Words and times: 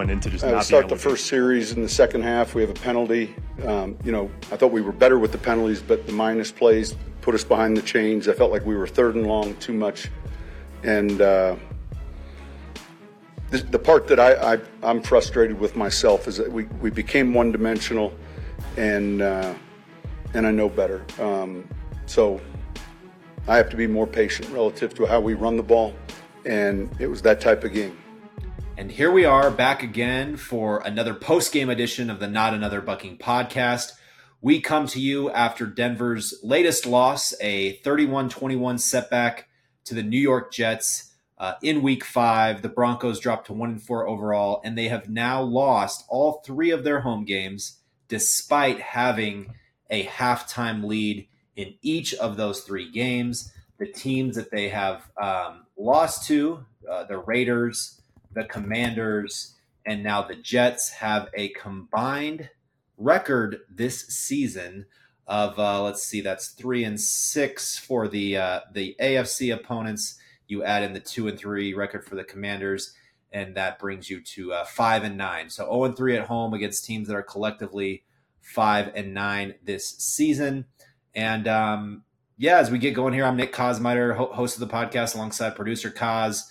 went 0.00 0.10
into 0.10 0.30
just 0.30 0.42
uh, 0.42 0.50
not 0.50 0.64
start 0.64 0.88
the 0.88 0.96
first 0.96 1.26
series 1.26 1.72
in 1.72 1.82
the 1.82 1.88
second 1.88 2.22
half. 2.22 2.54
We 2.54 2.62
have 2.62 2.70
a 2.70 2.80
penalty. 2.80 3.34
Um, 3.66 3.98
you 4.02 4.12
know, 4.12 4.30
I 4.50 4.56
thought 4.56 4.72
we 4.72 4.80
were 4.80 4.92
better 4.92 5.18
with 5.18 5.30
the 5.30 5.36
penalties, 5.36 5.82
but 5.82 6.06
the 6.06 6.12
minus 6.12 6.50
plays 6.50 6.96
put 7.20 7.34
us 7.34 7.44
behind 7.44 7.76
the 7.76 7.82
chains. 7.82 8.26
I 8.26 8.32
felt 8.32 8.50
like 8.50 8.64
we 8.64 8.74
were 8.74 8.86
third 8.86 9.14
and 9.14 9.26
long 9.26 9.54
too 9.56 9.74
much, 9.74 10.08
and 10.84 11.20
uh, 11.20 11.54
the, 13.50 13.58
the, 13.58 13.78
part 13.78 14.08
that 14.08 14.18
I, 14.18 14.54
I 14.54 14.90
am 14.90 15.02
frustrated 15.02 15.60
with 15.60 15.76
myself 15.76 16.26
is 16.26 16.38
that 16.38 16.50
we, 16.50 16.64
we 16.80 16.88
became 16.88 17.34
one 17.34 17.52
dimensional, 17.52 18.14
and 18.78 19.20
uh, 19.20 19.52
and 20.32 20.46
I 20.46 20.50
know 20.50 20.70
better. 20.70 21.04
Um, 21.18 21.68
so 22.06 22.40
I 23.48 23.58
have 23.58 23.68
to 23.68 23.76
be 23.76 23.86
more 23.86 24.06
patient 24.06 24.48
relative 24.48 24.94
to 24.94 25.04
how 25.04 25.20
we 25.20 25.34
run 25.34 25.58
the 25.58 25.62
ball, 25.62 25.94
and 26.46 26.88
it 26.98 27.06
was 27.06 27.20
that 27.20 27.38
type 27.38 27.64
of 27.64 27.74
game. 27.74 27.99
And 28.80 28.90
here 28.90 29.12
we 29.12 29.26
are 29.26 29.50
back 29.50 29.82
again 29.82 30.38
for 30.38 30.78
another 30.86 31.12
post 31.12 31.52
game 31.52 31.68
edition 31.68 32.08
of 32.08 32.18
the 32.18 32.26
Not 32.26 32.54
Another 32.54 32.80
Bucking 32.80 33.18
podcast. 33.18 33.92
We 34.40 34.62
come 34.62 34.86
to 34.86 34.98
you 34.98 35.30
after 35.32 35.66
Denver's 35.66 36.40
latest 36.42 36.86
loss, 36.86 37.34
a 37.42 37.72
31 37.72 38.30
21 38.30 38.78
setback 38.78 39.48
to 39.84 39.92
the 39.92 40.02
New 40.02 40.18
York 40.18 40.50
Jets 40.50 41.12
uh, 41.36 41.56
in 41.62 41.82
week 41.82 42.02
five. 42.02 42.62
The 42.62 42.70
Broncos 42.70 43.20
dropped 43.20 43.48
to 43.48 43.52
1 43.52 43.68
and 43.68 43.82
4 43.82 44.08
overall, 44.08 44.62
and 44.64 44.78
they 44.78 44.88
have 44.88 45.10
now 45.10 45.42
lost 45.42 46.06
all 46.08 46.40
three 46.46 46.70
of 46.70 46.82
their 46.82 47.00
home 47.00 47.26
games 47.26 47.80
despite 48.08 48.80
having 48.80 49.52
a 49.90 50.06
halftime 50.06 50.84
lead 50.84 51.28
in 51.54 51.74
each 51.82 52.14
of 52.14 52.38
those 52.38 52.62
three 52.62 52.90
games. 52.90 53.52
The 53.78 53.92
teams 53.92 54.36
that 54.36 54.50
they 54.50 54.70
have 54.70 55.10
um, 55.20 55.66
lost 55.76 56.26
to, 56.28 56.64
uh, 56.90 57.04
the 57.04 57.18
Raiders, 57.18 57.99
the 58.32 58.44
Commanders, 58.44 59.56
and 59.84 60.02
now 60.02 60.22
the 60.22 60.36
Jets 60.36 60.90
have 60.90 61.28
a 61.34 61.48
combined 61.48 62.50
record 62.96 63.60
this 63.68 64.06
season 64.08 64.86
of 65.26 65.58
uh, 65.58 65.82
let's 65.82 66.02
see, 66.02 66.20
that's 66.20 66.48
three 66.48 66.84
and 66.84 67.00
six 67.00 67.78
for 67.78 68.08
the 68.08 68.36
uh, 68.36 68.60
the 68.72 68.96
AFC 69.00 69.54
opponents. 69.54 70.18
You 70.48 70.64
add 70.64 70.82
in 70.82 70.92
the 70.92 71.00
two 71.00 71.28
and 71.28 71.38
three 71.38 71.72
record 71.72 72.04
for 72.04 72.16
the 72.16 72.24
Commanders, 72.24 72.94
and 73.32 73.54
that 73.54 73.78
brings 73.78 74.10
you 74.10 74.20
to 74.22 74.52
uh, 74.52 74.64
five 74.64 75.04
and 75.04 75.16
nine. 75.16 75.48
So 75.48 75.64
zero 75.64 75.74
oh 75.74 75.84
and 75.84 75.96
three 75.96 76.16
at 76.16 76.26
home 76.26 76.52
against 76.52 76.84
teams 76.84 77.06
that 77.08 77.14
are 77.14 77.22
collectively 77.22 78.02
five 78.40 78.90
and 78.94 79.14
nine 79.14 79.54
this 79.62 79.88
season. 79.88 80.64
And 81.14 81.46
um, 81.46 82.02
yeah, 82.36 82.58
as 82.58 82.70
we 82.70 82.78
get 82.78 82.94
going 82.94 83.14
here, 83.14 83.24
I'm 83.24 83.36
Nick 83.36 83.52
Kosmider, 83.52 84.16
host 84.16 84.60
of 84.60 84.68
the 84.68 84.74
podcast 84.74 85.14
alongside 85.14 85.54
producer 85.54 85.90
Kaz 85.90 86.42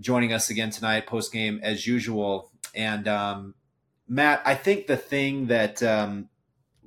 joining 0.00 0.32
us 0.32 0.50
again 0.50 0.70
tonight, 0.70 1.06
post 1.06 1.32
game 1.32 1.60
as 1.62 1.86
usual. 1.86 2.50
And 2.74 3.06
um, 3.08 3.54
Matt, 4.08 4.42
I 4.44 4.54
think 4.54 4.86
the 4.86 4.96
thing 4.96 5.46
that 5.46 5.82
um, 5.82 6.28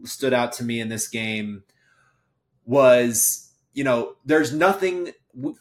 stood 0.04 0.34
out 0.34 0.54
to 0.54 0.64
me 0.64 0.80
in 0.80 0.90
this 0.90 1.08
game 1.08 1.64
was, 2.66 3.52
you 3.74 3.84
know, 3.84 4.16
there's 4.26 4.54
nothing 4.54 5.12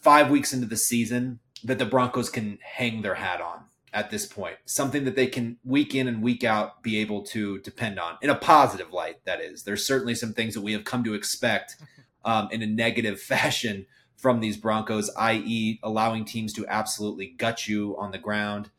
five 0.00 0.30
weeks 0.30 0.52
into 0.52 0.66
the 0.66 0.76
season 0.76 1.40
that 1.64 1.78
the 1.78 1.86
Broncos 1.86 2.30
can 2.30 2.58
hang 2.62 3.02
their 3.02 3.14
hat 3.14 3.40
on 3.40 3.64
at 3.92 4.10
this 4.10 4.26
point. 4.26 4.56
Something 4.66 5.04
that 5.04 5.16
they 5.16 5.26
can 5.26 5.56
week 5.64 5.94
in 5.94 6.08
and 6.08 6.22
week 6.22 6.44
out 6.44 6.82
be 6.82 6.98
able 6.98 7.22
to 7.26 7.58
depend 7.60 7.98
on 7.98 8.18
in 8.22 8.30
a 8.30 8.34
positive 8.34 8.92
light. 8.92 9.24
That 9.24 9.40
is, 9.40 9.62
there's 9.62 9.86
certainly 9.86 10.14
some 10.14 10.32
things 10.32 10.54
that 10.54 10.60
we 10.62 10.72
have 10.72 10.84
come 10.84 11.04
to 11.04 11.14
expect 11.14 11.76
um, 12.24 12.48
in 12.50 12.62
a 12.62 12.66
negative 12.66 13.20
fashion 13.20 13.86
from 14.24 14.40
these 14.40 14.56
Broncos, 14.56 15.10
i.e., 15.18 15.78
allowing 15.82 16.24
teams 16.24 16.54
to 16.54 16.66
absolutely 16.66 17.26
gut 17.26 17.68
you 17.68 17.94
on 17.98 18.10
the 18.10 18.16
ground. 18.16 18.70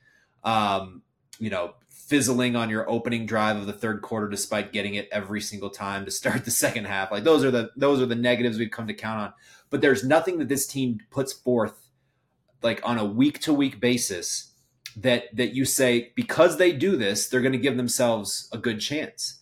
Um, 0.44 1.04
you 1.38 1.52
know, 1.52 1.76
fizzling 1.88 2.56
on 2.56 2.72
your 2.72 2.90
opening 2.90 3.28
drive 3.28 3.56
of 3.56 3.68
the 3.68 3.74
third 3.74 4.02
quarter 4.02 4.28
despite 4.28 4.74
getting 4.74 4.96
it 4.96 5.08
every 5.12 5.40
single 5.40 5.70
time 5.70 6.04
to 6.04 6.10
start 6.10 6.46
the 6.46 6.52
second 6.52 6.86
half. 6.86 7.12
Like 7.12 7.24
those 7.24 7.44
are 7.44 7.52
the 7.52 7.70
those 7.76 8.02
are 8.02 8.08
the 8.08 8.16
negatives 8.16 8.58
we've 8.58 8.72
come 8.72 8.88
to 8.88 8.94
count 8.96 9.22
on. 9.22 9.34
But 9.70 9.82
there's 9.82 10.04
nothing 10.04 10.40
that 10.40 10.50
this 10.50 10.66
team 10.66 11.00
puts 11.12 11.32
forth 11.32 11.90
like 12.64 12.82
on 12.84 12.98
a 12.98 13.06
week 13.06 13.38
to 13.42 13.54
week 13.54 13.80
basis 13.80 14.52
that 14.98 15.26
that 15.36 15.54
you 15.54 15.64
say 15.64 16.12
because 16.16 16.58
they 16.58 16.72
do 16.72 16.98
this, 16.98 17.30
they're 17.30 17.42
going 17.42 17.52
to 17.52 17.60
give 17.60 17.78
themselves 17.78 18.50
a 18.52 18.58
good 18.58 18.80
chance. 18.80 19.38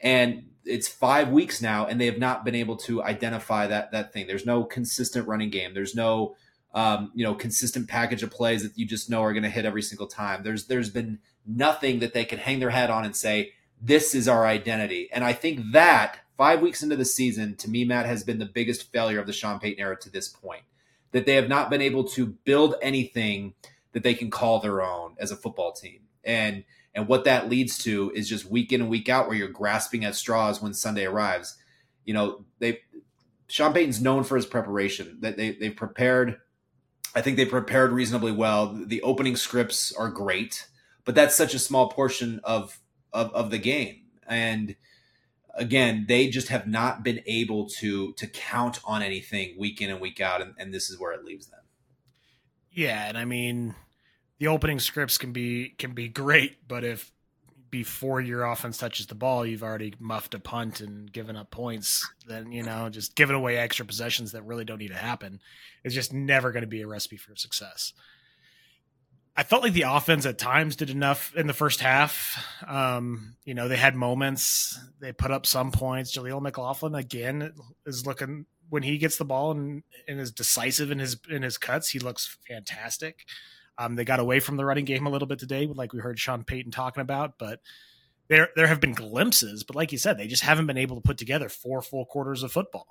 And 0.00 0.47
it's 0.68 0.88
five 0.88 1.30
weeks 1.30 1.60
now, 1.60 1.86
and 1.86 2.00
they 2.00 2.06
have 2.06 2.18
not 2.18 2.44
been 2.44 2.54
able 2.54 2.76
to 2.76 3.02
identify 3.02 3.66
that 3.66 3.92
that 3.92 4.12
thing. 4.12 4.26
There's 4.26 4.46
no 4.46 4.64
consistent 4.64 5.26
running 5.26 5.50
game. 5.50 5.74
There's 5.74 5.94
no 5.94 6.36
um, 6.74 7.10
you 7.14 7.24
know 7.24 7.34
consistent 7.34 7.88
package 7.88 8.22
of 8.22 8.30
plays 8.30 8.62
that 8.62 8.78
you 8.78 8.86
just 8.86 9.10
know 9.10 9.22
are 9.22 9.32
going 9.32 9.42
to 9.42 9.48
hit 9.48 9.64
every 9.64 9.82
single 9.82 10.06
time. 10.06 10.42
There's 10.42 10.66
there's 10.66 10.90
been 10.90 11.18
nothing 11.46 12.00
that 12.00 12.12
they 12.12 12.24
can 12.24 12.38
hang 12.38 12.60
their 12.60 12.70
head 12.70 12.90
on 12.90 13.04
and 13.04 13.16
say 13.16 13.52
this 13.80 14.14
is 14.14 14.28
our 14.28 14.46
identity. 14.46 15.08
And 15.12 15.24
I 15.24 15.32
think 15.32 15.72
that 15.72 16.18
five 16.36 16.60
weeks 16.60 16.82
into 16.82 16.96
the 16.96 17.04
season, 17.04 17.56
to 17.56 17.70
me, 17.70 17.84
Matt 17.84 18.06
has 18.06 18.24
been 18.24 18.38
the 18.38 18.46
biggest 18.46 18.92
failure 18.92 19.20
of 19.20 19.26
the 19.26 19.32
Sean 19.32 19.58
Payton 19.58 19.80
era 19.80 19.98
to 20.00 20.10
this 20.10 20.28
point. 20.28 20.62
That 21.12 21.24
they 21.24 21.34
have 21.34 21.48
not 21.48 21.70
been 21.70 21.80
able 21.80 22.04
to 22.04 22.26
build 22.26 22.74
anything 22.82 23.54
that 23.92 24.02
they 24.02 24.14
can 24.14 24.30
call 24.30 24.60
their 24.60 24.82
own 24.82 25.14
as 25.18 25.30
a 25.30 25.36
football 25.36 25.72
team. 25.72 26.00
And 26.22 26.64
and 26.94 27.06
what 27.06 27.24
that 27.24 27.48
leads 27.48 27.78
to 27.78 28.10
is 28.14 28.28
just 28.28 28.44
week 28.44 28.72
in 28.72 28.80
and 28.80 28.90
week 28.90 29.08
out 29.08 29.28
where 29.28 29.36
you're 29.36 29.48
grasping 29.48 30.04
at 30.04 30.14
straws 30.14 30.60
when 30.60 30.74
Sunday 30.74 31.06
arrives. 31.06 31.56
You 32.04 32.14
know, 32.14 32.44
they 32.58 32.80
Sean 33.48 33.72
Payton's 33.72 34.00
known 34.00 34.24
for 34.24 34.36
his 34.36 34.46
preparation. 34.46 35.18
That 35.20 35.36
they 35.36 35.52
they've 35.52 35.74
prepared 35.74 36.40
I 37.14 37.22
think 37.22 37.36
they 37.36 37.46
prepared 37.46 37.92
reasonably 37.92 38.32
well. 38.32 38.72
The 38.86 39.02
opening 39.02 39.36
scripts 39.36 39.92
are 39.92 40.10
great, 40.10 40.68
but 41.04 41.14
that's 41.14 41.36
such 41.36 41.54
a 41.54 41.58
small 41.58 41.88
portion 41.88 42.40
of 42.44 42.78
of, 43.12 43.32
of 43.32 43.50
the 43.50 43.58
game. 43.58 44.02
And 44.26 44.76
again, 45.54 46.06
they 46.08 46.28
just 46.28 46.48
have 46.48 46.66
not 46.66 47.02
been 47.02 47.22
able 47.26 47.68
to 47.80 48.12
to 48.14 48.26
count 48.26 48.80
on 48.84 49.02
anything 49.02 49.56
week 49.58 49.80
in 49.80 49.90
and 49.90 50.00
week 50.00 50.20
out, 50.20 50.42
and, 50.42 50.54
and 50.58 50.72
this 50.72 50.90
is 50.90 50.98
where 50.98 51.12
it 51.12 51.24
leaves 51.24 51.48
them. 51.48 51.60
Yeah, 52.70 53.08
and 53.08 53.16
I 53.16 53.24
mean, 53.24 53.74
the 54.38 54.48
opening 54.48 54.78
scripts 54.78 55.18
can 55.18 55.32
be 55.32 55.70
can 55.70 55.92
be 55.92 56.08
great, 56.08 56.66
but 56.66 56.84
if 56.84 57.12
before 57.70 58.20
your 58.20 58.44
offense 58.44 58.78
touches 58.78 59.06
the 59.06 59.14
ball, 59.14 59.44
you've 59.44 59.62
already 59.62 59.92
muffed 59.98 60.34
a 60.34 60.38
punt 60.38 60.80
and 60.80 61.12
given 61.12 61.36
up 61.36 61.50
points, 61.50 62.08
then 62.26 62.52
you 62.52 62.62
know 62.62 62.88
just 62.88 63.14
giving 63.14 63.36
away 63.36 63.56
extra 63.56 63.84
possessions 63.84 64.32
that 64.32 64.44
really 64.44 64.64
don't 64.64 64.78
need 64.78 64.88
to 64.88 64.94
happen 64.94 65.40
is 65.84 65.94
just 65.94 66.12
never 66.12 66.52
going 66.52 66.62
to 66.62 66.68
be 66.68 66.82
a 66.82 66.86
recipe 66.86 67.16
for 67.16 67.34
success. 67.36 67.92
I 69.36 69.44
felt 69.44 69.62
like 69.62 69.72
the 69.72 69.82
offense 69.82 70.26
at 70.26 70.36
times 70.36 70.74
did 70.74 70.90
enough 70.90 71.32
in 71.36 71.46
the 71.46 71.52
first 71.52 71.78
half. 71.78 72.44
Um, 72.66 73.36
you 73.44 73.54
know, 73.54 73.68
they 73.68 73.76
had 73.76 73.94
moments. 73.94 74.76
They 74.98 75.12
put 75.12 75.30
up 75.30 75.46
some 75.46 75.70
points. 75.70 76.16
Jaleel 76.16 76.42
McLaughlin 76.42 76.96
again 76.96 77.52
is 77.86 78.04
looking 78.04 78.46
when 78.68 78.82
he 78.82 78.98
gets 78.98 79.16
the 79.16 79.24
ball 79.24 79.52
and, 79.52 79.84
and 80.08 80.18
is 80.18 80.32
decisive 80.32 80.90
in 80.90 80.98
his 80.98 81.18
in 81.30 81.42
his 81.42 81.56
cuts. 81.56 81.90
He 81.90 82.00
looks 82.00 82.36
fantastic. 82.48 83.20
Um, 83.78 83.94
they 83.94 84.04
got 84.04 84.20
away 84.20 84.40
from 84.40 84.56
the 84.56 84.64
running 84.64 84.84
game 84.84 85.06
a 85.06 85.10
little 85.10 85.28
bit 85.28 85.38
today, 85.38 85.66
like 85.66 85.92
we 85.92 86.00
heard 86.00 86.18
Sean 86.18 86.42
Payton 86.42 86.72
talking 86.72 87.00
about, 87.00 87.38
but 87.38 87.60
there 88.28 88.48
there 88.56 88.66
have 88.66 88.80
been 88.80 88.92
glimpses. 88.92 89.64
But 89.64 89.76
like 89.76 89.92
you 89.92 89.98
said, 89.98 90.18
they 90.18 90.26
just 90.26 90.42
haven't 90.42 90.66
been 90.66 90.78
able 90.78 90.96
to 90.96 91.02
put 91.02 91.18
together 91.18 91.48
four 91.48 91.80
full 91.80 92.04
quarters 92.04 92.42
of 92.42 92.52
football. 92.52 92.86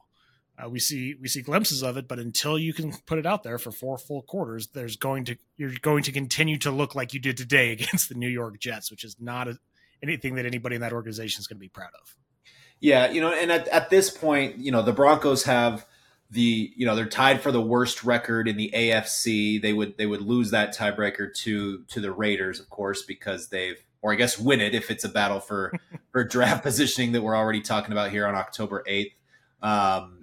Uh, 0.58 0.70
we 0.70 0.80
see 0.80 1.16
we 1.22 1.28
see 1.28 1.42
glimpses 1.42 1.84
of 1.84 1.98
it, 1.98 2.08
but 2.08 2.20
until 2.20 2.58
you 2.58 2.74
can 2.74 2.92
put 3.06 3.20
it 3.20 3.26
out 3.26 3.44
there 3.44 3.60
for 3.60 3.72
four 3.72 3.98
full 3.98 4.24
quarters, 4.24 4.70
there's 4.70 4.96
going 4.96 5.26
to 5.26 5.38
you're 5.58 5.74
going 5.82 6.04
to 6.04 6.12
continue 6.12 6.58
to 6.58 6.72
look 6.72 6.96
like 6.96 7.14
you 7.14 7.20
did 7.20 7.38
today 7.38 7.72
against 7.74 8.10
the 8.10 8.16
New 8.16 8.30
York 8.30 8.60
Jets, 8.60 8.90
which 8.90 9.04
is 9.04 9.16
not 9.20 9.48
a, 9.48 9.60
anything 10.02 10.36
that 10.36 10.46
anybody 10.46 10.76
in 10.76 10.82
that 10.82 10.94
organization 10.94 11.40
is 11.40 11.48
going 11.48 11.58
to 11.58 11.62
be 11.62 11.70
proud 11.70 11.92
of. 12.02 12.16
Yeah, 12.80 13.10
you 13.10 13.22
know, 13.22 13.32
and 13.32 13.52
at, 13.52 13.68
at 13.70 13.90
this 13.90 14.10
point, 14.10 14.58
you 14.58 14.72
know, 14.72 14.84
the 14.84 14.94
Broncos 14.94 15.44
have 15.46 15.86
the 16.30 16.74
you 16.76 16.86
know 16.86 16.96
they're 16.96 17.06
tied 17.06 17.42
for 17.42 17.52
the 17.52 17.62
worst 17.62 18.04
record 18.04 18.48
in 18.48 18.58
the 18.58 18.72
AFC. 18.74 19.62
They 19.62 19.74
would 19.74 19.98
they 19.98 20.06
would 20.06 20.22
lose 20.22 20.52
that 20.52 20.76
tiebreaker 20.76 21.34
to 21.44 21.84
to 21.84 22.00
the 22.02 22.12
Raiders, 22.12 22.60
of 22.60 22.70
course, 22.70 23.04
because 23.04 23.50
they've 23.50 23.82
or 24.02 24.12
I 24.12 24.16
guess 24.16 24.38
win 24.38 24.62
it 24.62 24.76
if 24.76 24.92
it's 24.92 25.04
a 25.04 25.10
battle 25.10 25.40
for 25.40 25.74
for 26.12 26.24
draft 26.24 26.64
positioning 26.64 27.14
that 27.14 27.22
we're 27.22 27.36
already 27.36 27.62
talking 27.62 27.92
about 27.92 28.12
here 28.12 28.28
on 28.28 28.36
October 28.36 28.84
eighth. 28.88 29.16
Um, 29.62 30.22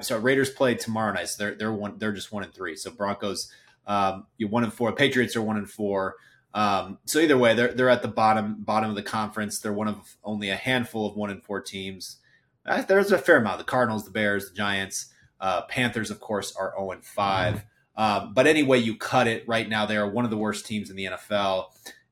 so 0.00 0.18
Raiders 0.18 0.50
play 0.50 0.74
tomorrow 0.74 1.12
night. 1.12 1.28
So 1.28 1.44
they're 1.44 1.54
they're 1.54 1.72
one 1.72 1.98
they're 1.98 2.12
just 2.12 2.32
one 2.32 2.44
and 2.44 2.52
three. 2.52 2.76
So 2.76 2.90
Broncos 2.90 3.50
um, 3.88 4.26
you 4.36 4.46
one 4.46 4.64
and 4.64 4.72
four. 4.72 4.92
Patriots 4.92 5.34
are 5.34 5.42
one 5.42 5.56
and 5.56 5.68
four. 5.68 6.16
Um, 6.54 6.98
so 7.06 7.18
either 7.18 7.38
way, 7.38 7.54
they're 7.54 7.72
they're 7.72 7.88
at 7.88 8.02
the 8.02 8.08
bottom 8.08 8.56
bottom 8.58 8.90
of 8.90 8.96
the 8.96 9.02
conference. 9.02 9.58
They're 9.58 9.72
one 9.72 9.88
of 9.88 10.16
only 10.22 10.50
a 10.50 10.56
handful 10.56 11.06
of 11.06 11.16
one 11.16 11.30
and 11.30 11.42
four 11.42 11.60
teams. 11.60 12.18
Uh, 12.66 12.82
there's 12.82 13.10
a 13.10 13.18
fair 13.18 13.38
amount. 13.38 13.58
The 13.58 13.64
Cardinals, 13.64 14.04
the 14.04 14.10
Bears, 14.10 14.50
the 14.50 14.54
Giants. 14.54 15.06
Uh, 15.40 15.62
Panthers, 15.62 16.10
of 16.10 16.20
course, 16.20 16.54
are 16.56 16.74
0 16.76 16.92
and 16.92 17.04
5. 17.04 17.54
Mm-hmm. 17.54 18.02
Um, 18.02 18.32
but 18.32 18.46
anyway, 18.46 18.78
you 18.78 18.96
cut 18.96 19.26
it 19.26 19.46
right 19.48 19.68
now. 19.68 19.84
They 19.86 19.96
are 19.96 20.08
one 20.08 20.24
of 20.24 20.30
the 20.30 20.36
worst 20.36 20.66
teams 20.66 20.88
in 20.90 20.96
the 20.96 21.06
NFL. 21.06 21.66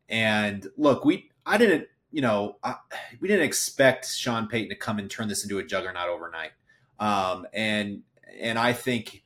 And 0.08 0.66
look, 0.76 1.04
we 1.04 1.30
I 1.44 1.58
didn't 1.58 1.88
you 2.10 2.22
know 2.22 2.56
I, 2.62 2.74
we 3.20 3.28
didn't 3.28 3.44
expect 3.46 4.08
Sean 4.08 4.48
Payton 4.48 4.70
to 4.70 4.76
come 4.76 4.98
and 4.98 5.10
turn 5.10 5.28
this 5.28 5.44
into 5.44 5.58
a 5.58 5.64
juggernaut 5.64 6.08
overnight. 6.08 6.52
Um, 6.98 7.46
and 7.52 8.02
and 8.40 8.58
I 8.58 8.72
think 8.72 9.22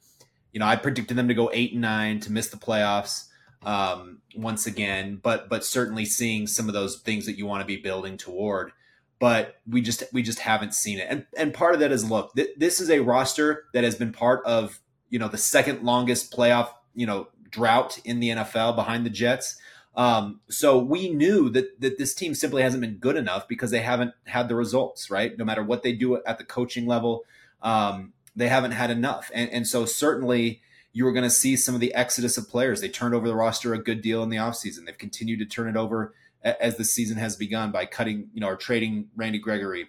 you 0.52 0.60
know 0.60 0.66
I 0.66 0.76
predicted 0.76 1.16
them 1.16 1.28
to 1.28 1.34
go 1.34 1.50
eight 1.52 1.72
and 1.72 1.80
nine 1.80 2.20
to 2.20 2.32
miss 2.32 2.48
the 2.48 2.56
playoffs. 2.56 3.26
um, 3.62 4.22
once 4.34 4.66
again, 4.66 5.20
but 5.22 5.48
but 5.48 5.64
certainly 5.64 6.04
seeing 6.04 6.46
some 6.46 6.68
of 6.68 6.74
those 6.74 6.98
things 7.00 7.26
that 7.26 7.36
you 7.36 7.46
want 7.46 7.60
to 7.60 7.66
be 7.66 7.76
building 7.76 8.16
toward. 8.16 8.72
But 9.20 9.60
we 9.68 9.82
just 9.82 10.02
we 10.12 10.22
just 10.22 10.40
haven't 10.40 10.74
seen 10.74 10.98
it, 10.98 11.06
and 11.08 11.26
and 11.36 11.54
part 11.54 11.74
of 11.74 11.80
that 11.80 11.92
is 11.92 12.10
look, 12.10 12.34
th- 12.34 12.56
this 12.56 12.80
is 12.80 12.90
a 12.90 13.00
roster 13.00 13.66
that 13.74 13.84
has 13.84 13.94
been 13.94 14.12
part 14.12 14.44
of 14.46 14.80
you 15.10 15.18
know 15.18 15.28
the 15.28 15.38
second 15.38 15.82
longest 15.84 16.32
playoff 16.32 16.70
you 16.94 17.06
know 17.06 17.28
drought 17.50 17.98
in 18.04 18.20
the 18.20 18.30
NFL 18.30 18.74
behind 18.76 19.04
the 19.04 19.10
Jets. 19.10 19.56
Um, 19.94 20.40
so 20.48 20.78
we 20.78 21.10
knew 21.10 21.50
that 21.50 21.80
that 21.80 21.98
this 21.98 22.14
team 22.14 22.34
simply 22.34 22.62
hasn't 22.62 22.80
been 22.80 22.96
good 22.96 23.16
enough 23.16 23.46
because 23.46 23.70
they 23.70 23.82
haven't 23.82 24.14
had 24.24 24.48
the 24.48 24.54
results, 24.54 25.10
right? 25.10 25.36
No 25.36 25.44
matter 25.44 25.62
what 25.62 25.82
they 25.82 25.92
do 25.92 26.16
at 26.24 26.38
the 26.38 26.44
coaching 26.44 26.86
level, 26.86 27.24
um, 27.60 28.14
they 28.34 28.48
haven't 28.48 28.72
had 28.72 28.90
enough, 28.90 29.30
and 29.34 29.50
and 29.50 29.66
so 29.66 29.84
certainly 29.84 30.62
you 30.92 31.04
were 31.04 31.12
going 31.12 31.24
to 31.24 31.30
see 31.30 31.56
some 31.56 31.74
of 31.74 31.80
the 31.80 31.94
exodus 31.94 32.36
of 32.36 32.48
players. 32.48 32.80
They 32.80 32.88
turned 32.88 33.14
over 33.14 33.28
the 33.28 33.36
roster 33.36 33.74
a 33.74 33.82
good 33.82 34.02
deal 34.02 34.22
in 34.22 34.28
the 34.28 34.38
offseason. 34.38 34.86
They've 34.86 34.98
continued 34.98 35.38
to 35.38 35.44
turn 35.44 35.68
it 35.68 35.76
over 35.76 36.14
as 36.42 36.76
the 36.76 36.84
season 36.84 37.16
has 37.18 37.36
begun 37.36 37.70
by 37.70 37.86
cutting, 37.86 38.30
you 38.32 38.40
know, 38.40 38.48
or 38.48 38.56
trading 38.56 39.08
Randy 39.16 39.38
Gregory, 39.38 39.88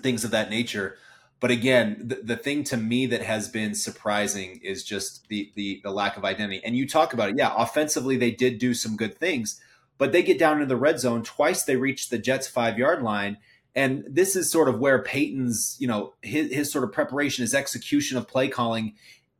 things 0.00 0.24
of 0.24 0.30
that 0.32 0.50
nature. 0.50 0.96
But 1.40 1.52
again, 1.52 2.02
the, 2.04 2.16
the 2.16 2.36
thing 2.36 2.64
to 2.64 2.76
me 2.76 3.06
that 3.06 3.22
has 3.22 3.48
been 3.48 3.74
surprising 3.74 4.60
is 4.64 4.82
just 4.82 5.28
the, 5.28 5.52
the 5.54 5.80
the 5.84 5.92
lack 5.92 6.16
of 6.16 6.24
identity. 6.24 6.60
And 6.64 6.76
you 6.76 6.88
talk 6.88 7.12
about 7.12 7.30
it, 7.30 7.36
yeah. 7.38 7.54
Offensively, 7.56 8.16
they 8.16 8.32
did 8.32 8.58
do 8.58 8.74
some 8.74 8.96
good 8.96 9.18
things, 9.18 9.60
but 9.98 10.10
they 10.10 10.24
get 10.24 10.38
down 10.38 10.60
in 10.60 10.66
the 10.66 10.76
red 10.76 10.98
zone 10.98 11.22
twice. 11.22 11.62
They 11.62 11.76
reach 11.76 12.08
the 12.08 12.18
Jets 12.18 12.48
five 12.48 12.76
yard 12.76 13.02
line, 13.02 13.38
and 13.76 14.04
this 14.08 14.34
is 14.34 14.50
sort 14.50 14.68
of 14.68 14.80
where 14.80 15.00
Payton's, 15.00 15.76
you 15.78 15.86
know, 15.86 16.14
his, 16.22 16.52
his 16.52 16.72
sort 16.72 16.82
of 16.82 16.92
preparation, 16.92 17.42
his 17.42 17.54
execution 17.54 18.18
of 18.18 18.26
play 18.26 18.48
calling 18.48 18.94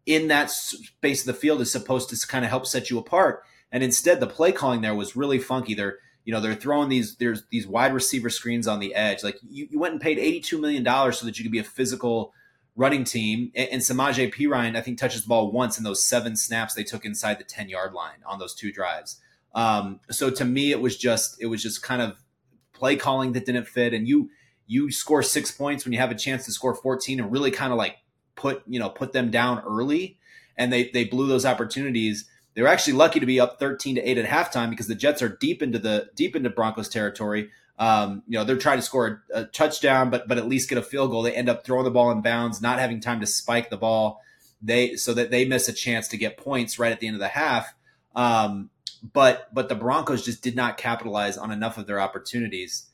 in 0.06 0.28
that 0.28 0.50
space 0.50 1.22
of 1.22 1.26
the 1.26 1.34
field 1.34 1.60
is 1.60 1.72
supposed 1.72 2.10
to 2.10 2.26
kind 2.28 2.44
of 2.44 2.48
help 2.48 2.66
set 2.66 2.90
you 2.90 2.98
apart. 2.98 3.42
And 3.70 3.82
instead, 3.82 4.20
the 4.20 4.26
play 4.26 4.52
calling 4.52 4.80
there 4.80 4.94
was 4.94 5.16
really 5.16 5.38
funky. 5.38 5.74
They're 5.74 5.98
you 6.24 6.32
know 6.32 6.40
they're 6.40 6.54
throwing 6.54 6.88
these 6.88 7.16
there's 7.16 7.44
these 7.50 7.66
wide 7.66 7.94
receiver 7.94 8.30
screens 8.30 8.68
on 8.68 8.80
the 8.80 8.94
edge. 8.94 9.22
Like 9.22 9.38
you, 9.48 9.68
you 9.70 9.78
went 9.78 9.92
and 9.92 10.00
paid 10.00 10.18
eighty 10.18 10.40
two 10.40 10.60
million 10.60 10.82
dollars 10.82 11.18
so 11.18 11.26
that 11.26 11.38
you 11.38 11.44
could 11.44 11.52
be 11.52 11.58
a 11.58 11.64
physical 11.64 12.32
running 12.76 13.04
team. 13.04 13.50
And, 13.54 13.68
and 13.70 13.82
Samaje 13.82 14.32
Perine, 14.32 14.76
I 14.76 14.80
think, 14.80 14.98
touches 14.98 15.22
the 15.22 15.28
ball 15.28 15.50
once 15.50 15.78
in 15.78 15.84
those 15.84 16.04
seven 16.04 16.36
snaps 16.36 16.74
they 16.74 16.84
took 16.84 17.04
inside 17.04 17.38
the 17.38 17.44
ten 17.44 17.68
yard 17.68 17.92
line 17.92 18.18
on 18.26 18.38
those 18.38 18.54
two 18.54 18.72
drives. 18.72 19.20
Um, 19.54 20.00
so 20.10 20.30
to 20.30 20.44
me, 20.44 20.70
it 20.70 20.80
was 20.80 20.96
just 20.96 21.40
it 21.40 21.46
was 21.46 21.62
just 21.62 21.82
kind 21.82 22.00
of 22.00 22.22
play 22.72 22.96
calling 22.96 23.32
that 23.32 23.44
didn't 23.44 23.66
fit. 23.66 23.92
And 23.92 24.08
you 24.08 24.30
you 24.66 24.90
score 24.90 25.22
six 25.22 25.50
points 25.50 25.84
when 25.84 25.92
you 25.92 25.98
have 25.98 26.10
a 26.10 26.14
chance 26.14 26.44
to 26.46 26.52
score 26.52 26.74
fourteen 26.74 27.20
and 27.20 27.32
really 27.32 27.50
kind 27.50 27.72
of 27.72 27.78
like 27.78 27.96
put 28.36 28.62
you 28.66 28.78
know 28.78 28.88
put 28.88 29.12
them 29.12 29.30
down 29.30 29.62
early, 29.66 30.18
and 30.56 30.72
they 30.72 30.90
they 30.90 31.04
blew 31.04 31.26
those 31.26 31.44
opportunities. 31.44 32.28
They 32.58 32.62
were 32.62 32.68
actually 32.68 32.94
lucky 32.94 33.20
to 33.20 33.26
be 33.26 33.38
up 33.38 33.60
13 33.60 33.94
to 33.94 34.02
8 34.02 34.18
at 34.18 34.24
halftime 34.24 34.68
because 34.68 34.88
the 34.88 34.96
Jets 34.96 35.22
are 35.22 35.28
deep 35.28 35.62
into 35.62 35.78
the 35.78 36.10
deep 36.16 36.34
into 36.34 36.50
Broncos 36.50 36.88
territory. 36.88 37.50
Um, 37.78 38.24
you 38.26 38.36
know, 38.36 38.42
they're 38.42 38.56
trying 38.56 38.78
to 38.78 38.82
score 38.82 39.22
a, 39.32 39.42
a, 39.42 39.44
touchdown, 39.44 40.10
but 40.10 40.26
but 40.26 40.38
at 40.38 40.48
least 40.48 40.68
get 40.68 40.76
a 40.76 40.82
field 40.82 41.12
goal. 41.12 41.22
They 41.22 41.36
end 41.36 41.48
up 41.48 41.64
throwing 41.64 41.84
the 41.84 41.92
ball 41.92 42.10
in 42.10 42.20
bounds, 42.20 42.60
not 42.60 42.80
having 42.80 42.98
time 42.98 43.20
to 43.20 43.28
spike 43.28 43.70
the 43.70 43.76
ball. 43.76 44.20
They 44.60 44.96
so 44.96 45.14
that 45.14 45.30
they 45.30 45.44
miss 45.44 45.68
a 45.68 45.72
chance 45.72 46.08
to 46.08 46.16
get 46.16 46.36
points 46.36 46.80
right 46.80 46.90
at 46.90 46.98
the 46.98 47.06
end 47.06 47.14
of 47.14 47.20
the 47.20 47.28
half. 47.28 47.72
Um, 48.16 48.70
but 49.12 49.54
but 49.54 49.68
the 49.68 49.76
Broncos 49.76 50.24
just 50.24 50.42
did 50.42 50.56
not 50.56 50.78
capitalize 50.78 51.38
on 51.38 51.52
enough 51.52 51.78
of 51.78 51.86
their 51.86 52.00
opportunities. 52.00 52.86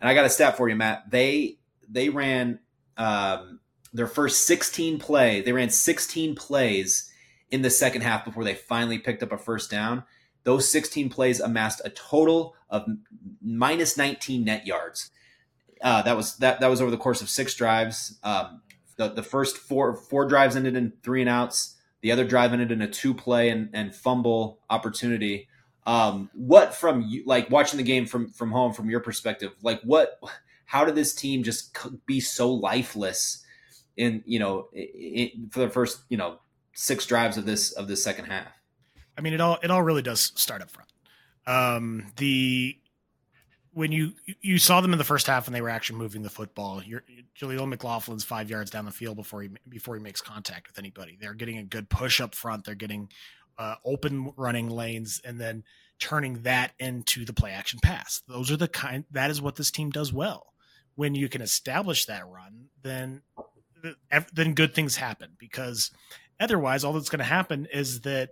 And 0.00 0.10
I 0.10 0.14
got 0.14 0.24
a 0.24 0.30
stat 0.30 0.56
for 0.56 0.68
you, 0.68 0.74
Matt. 0.74 1.12
They 1.12 1.58
they 1.88 2.08
ran 2.08 2.58
um, 2.96 3.60
their 3.92 4.08
first 4.08 4.48
16 4.48 4.98
play, 4.98 5.42
they 5.42 5.52
ran 5.52 5.70
16 5.70 6.34
plays 6.34 7.11
in 7.52 7.62
the 7.62 7.70
second 7.70 8.00
half 8.00 8.24
before 8.24 8.42
they 8.42 8.54
finally 8.54 8.98
picked 8.98 9.22
up 9.22 9.30
a 9.30 9.38
first 9.38 9.70
down. 9.70 10.02
Those 10.42 10.72
16 10.72 11.10
plays 11.10 11.38
amassed 11.38 11.82
a 11.84 11.90
total 11.90 12.56
of 12.68 12.86
minus 13.40 13.96
19 13.96 14.42
net 14.42 14.66
yards. 14.66 15.10
Uh, 15.80 16.02
that 16.02 16.16
was 16.16 16.36
that 16.38 16.60
that 16.60 16.70
was 16.70 16.80
over 16.80 16.90
the 16.90 16.96
course 16.96 17.20
of 17.20 17.28
six 17.28 17.54
drives. 17.54 18.18
Um, 18.24 18.62
the, 18.96 19.08
the 19.08 19.22
first 19.22 19.56
four 19.56 19.94
four 19.94 20.26
drives 20.26 20.56
ended 20.56 20.76
in 20.76 20.92
three 21.02 21.20
and 21.20 21.30
outs. 21.30 21.76
The 22.00 22.10
other 22.10 22.24
drive 22.24 22.52
ended 22.52 22.72
in 22.72 22.82
a 22.82 22.88
two 22.88 23.14
play 23.14 23.48
and, 23.48 23.68
and 23.72 23.94
fumble 23.94 24.60
opportunity. 24.70 25.48
Um, 25.84 26.30
what 26.34 26.74
from 26.74 27.02
you 27.02 27.24
like 27.26 27.50
watching 27.50 27.78
the 27.78 27.84
game 27.84 28.06
from 28.06 28.30
from 28.30 28.52
home 28.52 28.72
from 28.72 28.90
your 28.90 29.00
perspective? 29.00 29.52
Like 29.62 29.80
what? 29.82 30.20
How 30.66 30.84
did 30.84 30.94
this 30.94 31.14
team 31.14 31.42
just 31.42 31.76
be 32.06 32.20
so 32.20 32.50
lifeless 32.50 33.44
in 33.96 34.22
you 34.24 34.38
know 34.38 34.68
for 35.50 35.60
the 35.60 35.68
first 35.68 36.02
you 36.08 36.16
know 36.16 36.38
six 36.74 37.06
drives 37.06 37.36
of 37.36 37.44
this 37.46 37.72
of 37.72 37.88
this 37.88 38.02
second 38.02 38.26
half. 38.26 38.48
I 39.16 39.20
mean, 39.20 39.32
it 39.32 39.40
all 39.40 39.58
it 39.62 39.70
all 39.70 39.82
really 39.82 40.02
does 40.02 40.32
start 40.36 40.62
up 40.62 40.70
front. 40.70 40.90
Um, 41.46 42.06
the 42.16 42.78
when 43.74 43.92
you 43.92 44.12
you 44.40 44.58
saw 44.58 44.80
them 44.80 44.92
in 44.92 44.98
the 44.98 45.04
first 45.04 45.26
half 45.26 45.46
and 45.46 45.54
they 45.54 45.62
were 45.62 45.68
actually 45.68 45.98
moving 45.98 46.22
the 46.22 46.30
football. 46.30 46.82
You're, 46.82 47.04
Jaleel 47.38 47.72
McLaughlin's 47.72 48.24
five 48.24 48.50
yards 48.50 48.70
down 48.70 48.84
the 48.84 48.90
field 48.90 49.16
before 49.16 49.42
he 49.42 49.50
before 49.68 49.96
he 49.96 50.02
makes 50.02 50.20
contact 50.20 50.68
with 50.68 50.78
anybody. 50.78 51.16
They're 51.20 51.34
getting 51.34 51.58
a 51.58 51.64
good 51.64 51.88
push 51.88 52.20
up 52.20 52.34
front. 52.34 52.64
They're 52.64 52.74
getting 52.74 53.08
uh, 53.58 53.76
open 53.84 54.32
running 54.36 54.68
lanes 54.68 55.20
and 55.24 55.40
then 55.40 55.64
turning 55.98 56.42
that 56.42 56.72
into 56.78 57.24
the 57.24 57.32
play 57.32 57.52
action 57.52 57.80
pass. 57.82 58.22
Those 58.28 58.50
are 58.50 58.56
the 58.56 58.68
kind 58.68 59.04
that 59.10 59.30
is 59.30 59.40
what 59.40 59.56
this 59.56 59.70
team 59.70 59.90
does 59.90 60.12
well. 60.12 60.52
When 60.94 61.14
you 61.14 61.28
can 61.28 61.40
establish 61.40 62.04
that 62.06 62.28
run, 62.28 62.66
then 62.82 63.22
then 64.32 64.54
good 64.54 64.74
things 64.74 64.96
happen 64.96 65.30
because 65.38 65.90
otherwise 66.42 66.84
all 66.84 66.92
that's 66.92 67.08
going 67.08 67.18
to 67.18 67.24
happen 67.24 67.66
is 67.72 68.02
that 68.02 68.30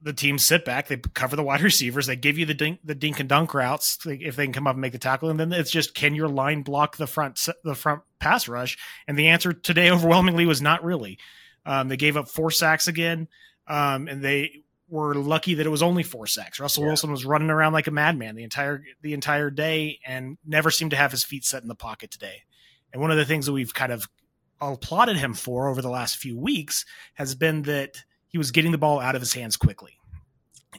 the 0.00 0.12
teams 0.12 0.44
sit 0.44 0.64
back, 0.64 0.88
they 0.88 0.96
cover 0.96 1.36
the 1.36 1.42
wide 1.42 1.60
receivers, 1.62 2.06
they 2.06 2.16
give 2.16 2.38
you 2.38 2.46
the 2.46 2.54
dink, 2.54 2.80
the 2.84 2.94
dink 2.94 3.20
and 3.20 3.28
dunk 3.28 3.54
routes 3.54 3.98
if 4.06 4.36
they 4.36 4.44
can 4.44 4.52
come 4.52 4.66
up 4.66 4.74
and 4.74 4.80
make 4.80 4.92
the 4.92 4.98
tackle, 4.98 5.30
and 5.30 5.38
then 5.38 5.52
it's 5.52 5.70
just 5.70 5.94
can 5.94 6.14
your 6.14 6.28
line 6.28 6.62
block 6.62 6.96
the 6.96 7.06
front 7.06 7.48
the 7.64 7.74
front 7.74 8.02
pass 8.18 8.48
rush? 8.48 8.78
And 9.06 9.18
the 9.18 9.28
answer 9.28 9.52
today 9.52 9.90
overwhelmingly 9.92 10.46
was 10.46 10.62
not 10.62 10.84
really. 10.84 11.18
Um, 11.66 11.88
they 11.88 11.96
gave 11.96 12.16
up 12.16 12.28
four 12.28 12.50
sacks 12.50 12.88
again, 12.88 13.28
um, 13.66 14.06
and 14.08 14.22
they 14.22 14.64
were 14.88 15.14
lucky 15.14 15.54
that 15.54 15.66
it 15.66 15.70
was 15.70 15.82
only 15.82 16.02
four 16.02 16.26
sacks. 16.26 16.60
Russell 16.60 16.82
yeah. 16.82 16.90
Wilson 16.90 17.10
was 17.10 17.24
running 17.24 17.50
around 17.50 17.72
like 17.72 17.86
a 17.86 17.90
madman 17.90 18.36
the 18.36 18.44
entire 18.44 18.82
the 19.02 19.14
entire 19.14 19.50
day 19.50 19.98
and 20.06 20.38
never 20.44 20.70
seemed 20.70 20.90
to 20.92 20.96
have 20.96 21.10
his 21.10 21.24
feet 21.24 21.44
set 21.44 21.62
in 21.62 21.68
the 21.68 21.74
pocket 21.74 22.10
today. 22.10 22.42
And 22.92 23.00
one 23.00 23.10
of 23.10 23.16
the 23.16 23.24
things 23.24 23.46
that 23.46 23.52
we've 23.52 23.74
kind 23.74 23.92
of 23.92 24.08
applauded 24.72 25.16
him 25.16 25.34
for 25.34 25.68
over 25.68 25.82
the 25.82 25.90
last 25.90 26.16
few 26.16 26.38
weeks 26.38 26.84
has 27.14 27.34
been 27.34 27.62
that 27.62 28.02
he 28.28 28.38
was 28.38 28.50
getting 28.50 28.72
the 28.72 28.78
ball 28.78 29.00
out 29.00 29.14
of 29.14 29.22
his 29.22 29.34
hands 29.34 29.56
quickly. 29.56 29.98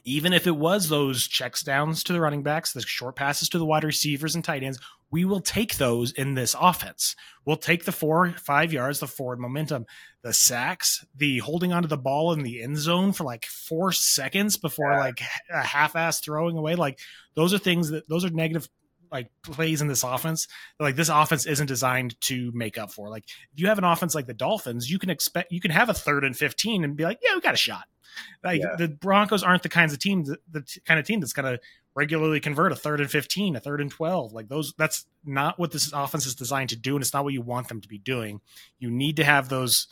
Even 0.04 0.32
if 0.32 0.46
it 0.46 0.56
was 0.56 0.88
those 0.88 1.26
checks 1.26 1.62
downs 1.62 2.04
to 2.04 2.12
the 2.12 2.20
running 2.20 2.42
backs, 2.42 2.72
the 2.72 2.82
short 2.82 3.16
passes 3.16 3.48
to 3.48 3.58
the 3.58 3.64
wide 3.64 3.82
receivers 3.82 4.34
and 4.34 4.44
tight 4.44 4.62
ends, 4.62 4.78
we 5.10 5.24
will 5.24 5.40
take 5.40 5.76
those 5.76 6.12
in 6.12 6.34
this 6.34 6.54
offense. 6.60 7.16
We'll 7.44 7.56
take 7.56 7.84
the 7.84 7.92
four, 7.92 8.32
five 8.32 8.72
yards, 8.72 9.00
the 9.00 9.06
forward 9.06 9.40
momentum, 9.40 9.86
the 10.22 10.32
sacks, 10.32 11.04
the 11.14 11.38
holding 11.38 11.72
onto 11.72 11.88
the 11.88 11.96
ball 11.96 12.32
in 12.32 12.42
the 12.42 12.62
end 12.62 12.76
zone 12.76 13.12
for 13.12 13.24
like 13.24 13.46
four 13.46 13.92
seconds 13.92 14.56
before 14.56 14.92
yeah. 14.92 14.98
like 14.98 15.20
a 15.50 15.62
half 15.62 15.96
ass 15.96 16.20
throwing 16.20 16.56
away. 16.56 16.74
Like 16.74 16.98
those 17.34 17.54
are 17.54 17.58
things 17.58 17.90
that 17.90 18.08
those 18.08 18.24
are 18.24 18.30
negative 18.30 18.68
like 19.10 19.30
plays 19.42 19.80
in 19.80 19.88
this 19.88 20.02
offense 20.02 20.48
like 20.80 20.96
this 20.96 21.08
offense 21.08 21.46
isn't 21.46 21.66
designed 21.66 22.20
to 22.22 22.50
make 22.54 22.78
up 22.78 22.92
for. 22.92 23.08
Like 23.08 23.24
if 23.52 23.60
you 23.60 23.68
have 23.68 23.78
an 23.78 23.84
offense 23.84 24.14
like 24.14 24.26
the 24.26 24.34
dolphins 24.34 24.90
you 24.90 24.98
can 24.98 25.10
expect 25.10 25.52
you 25.52 25.60
can 25.60 25.70
have 25.70 25.88
a 25.88 25.94
third 25.94 26.24
and 26.24 26.36
15 26.36 26.84
and 26.84 26.96
be 26.96 27.04
like 27.04 27.18
yeah 27.22 27.34
we 27.34 27.40
got 27.40 27.54
a 27.54 27.58
shot. 27.58 27.84
Like 28.42 28.60
yeah. 28.60 28.76
the 28.76 28.88
broncos 28.88 29.42
aren't 29.42 29.62
the 29.62 29.68
kinds 29.68 29.92
of 29.92 29.98
team 29.98 30.24
the, 30.24 30.38
the 30.50 30.78
kind 30.84 30.98
of 30.98 31.06
team 31.06 31.20
that's 31.20 31.32
going 31.32 31.52
to 31.52 31.60
regularly 31.94 32.40
convert 32.40 32.72
a 32.72 32.76
third 32.76 33.00
and 33.00 33.10
15 33.10 33.56
a 33.56 33.60
third 33.60 33.80
and 33.80 33.90
12 33.90 34.32
like 34.32 34.48
those 34.48 34.74
that's 34.76 35.06
not 35.24 35.58
what 35.58 35.72
this 35.72 35.92
offense 35.92 36.26
is 36.26 36.34
designed 36.34 36.68
to 36.70 36.76
do 36.76 36.94
and 36.94 37.02
it's 37.02 37.14
not 37.14 37.24
what 37.24 37.32
you 37.32 37.42
want 37.42 37.68
them 37.68 37.80
to 37.80 37.88
be 37.88 37.98
doing. 37.98 38.40
You 38.78 38.90
need 38.90 39.16
to 39.16 39.24
have 39.24 39.48
those 39.48 39.88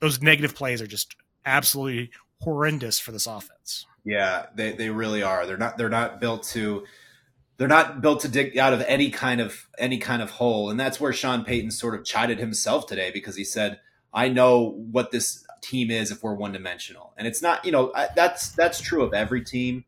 those 0.00 0.20
negative 0.20 0.54
plays 0.54 0.82
are 0.82 0.86
just 0.86 1.16
absolutely 1.44 2.10
horrendous 2.40 2.98
for 2.98 3.12
this 3.12 3.26
offense. 3.26 3.86
Yeah 4.04 4.46
they, 4.54 4.72
they 4.72 4.90
really 4.90 5.22
are. 5.22 5.46
They're 5.46 5.56
not 5.56 5.78
they're 5.78 5.88
not 5.88 6.20
built 6.20 6.44
to 6.48 6.84
they're 7.58 7.68
not 7.68 8.00
built 8.00 8.20
to 8.20 8.28
dig 8.28 8.58
out 8.58 8.72
of 8.72 8.82
any 8.82 9.10
kind 9.10 9.40
of 9.40 9.68
any 9.78 9.98
kind 9.98 10.22
of 10.22 10.30
hole. 10.30 10.70
And 10.70 10.78
that's 10.78 11.00
where 11.00 11.12
sean 11.12 11.44
payton 11.44 11.70
sort 11.70 11.94
of 11.94 12.04
chided 12.04 12.38
himself 12.38 12.86
today 12.86 13.10
because 13.12 13.36
he 13.36 13.44
said 13.44 13.80
i 14.14 14.28
know 14.28 14.70
what 14.90 15.10
this 15.10 15.44
team 15.62 15.90
is 15.90 16.10
if 16.10 16.22
we're 16.22 16.34
one 16.34 16.52
dimensional 16.52 17.12
and 17.16 17.26
it's 17.26 17.42
not 17.42 17.64
you 17.64 17.72
know 17.72 17.92
that's 18.14 18.52
that's 18.52 18.80
true 18.80 19.02
of 19.02 19.12
every 19.12 19.42
team 19.42 19.84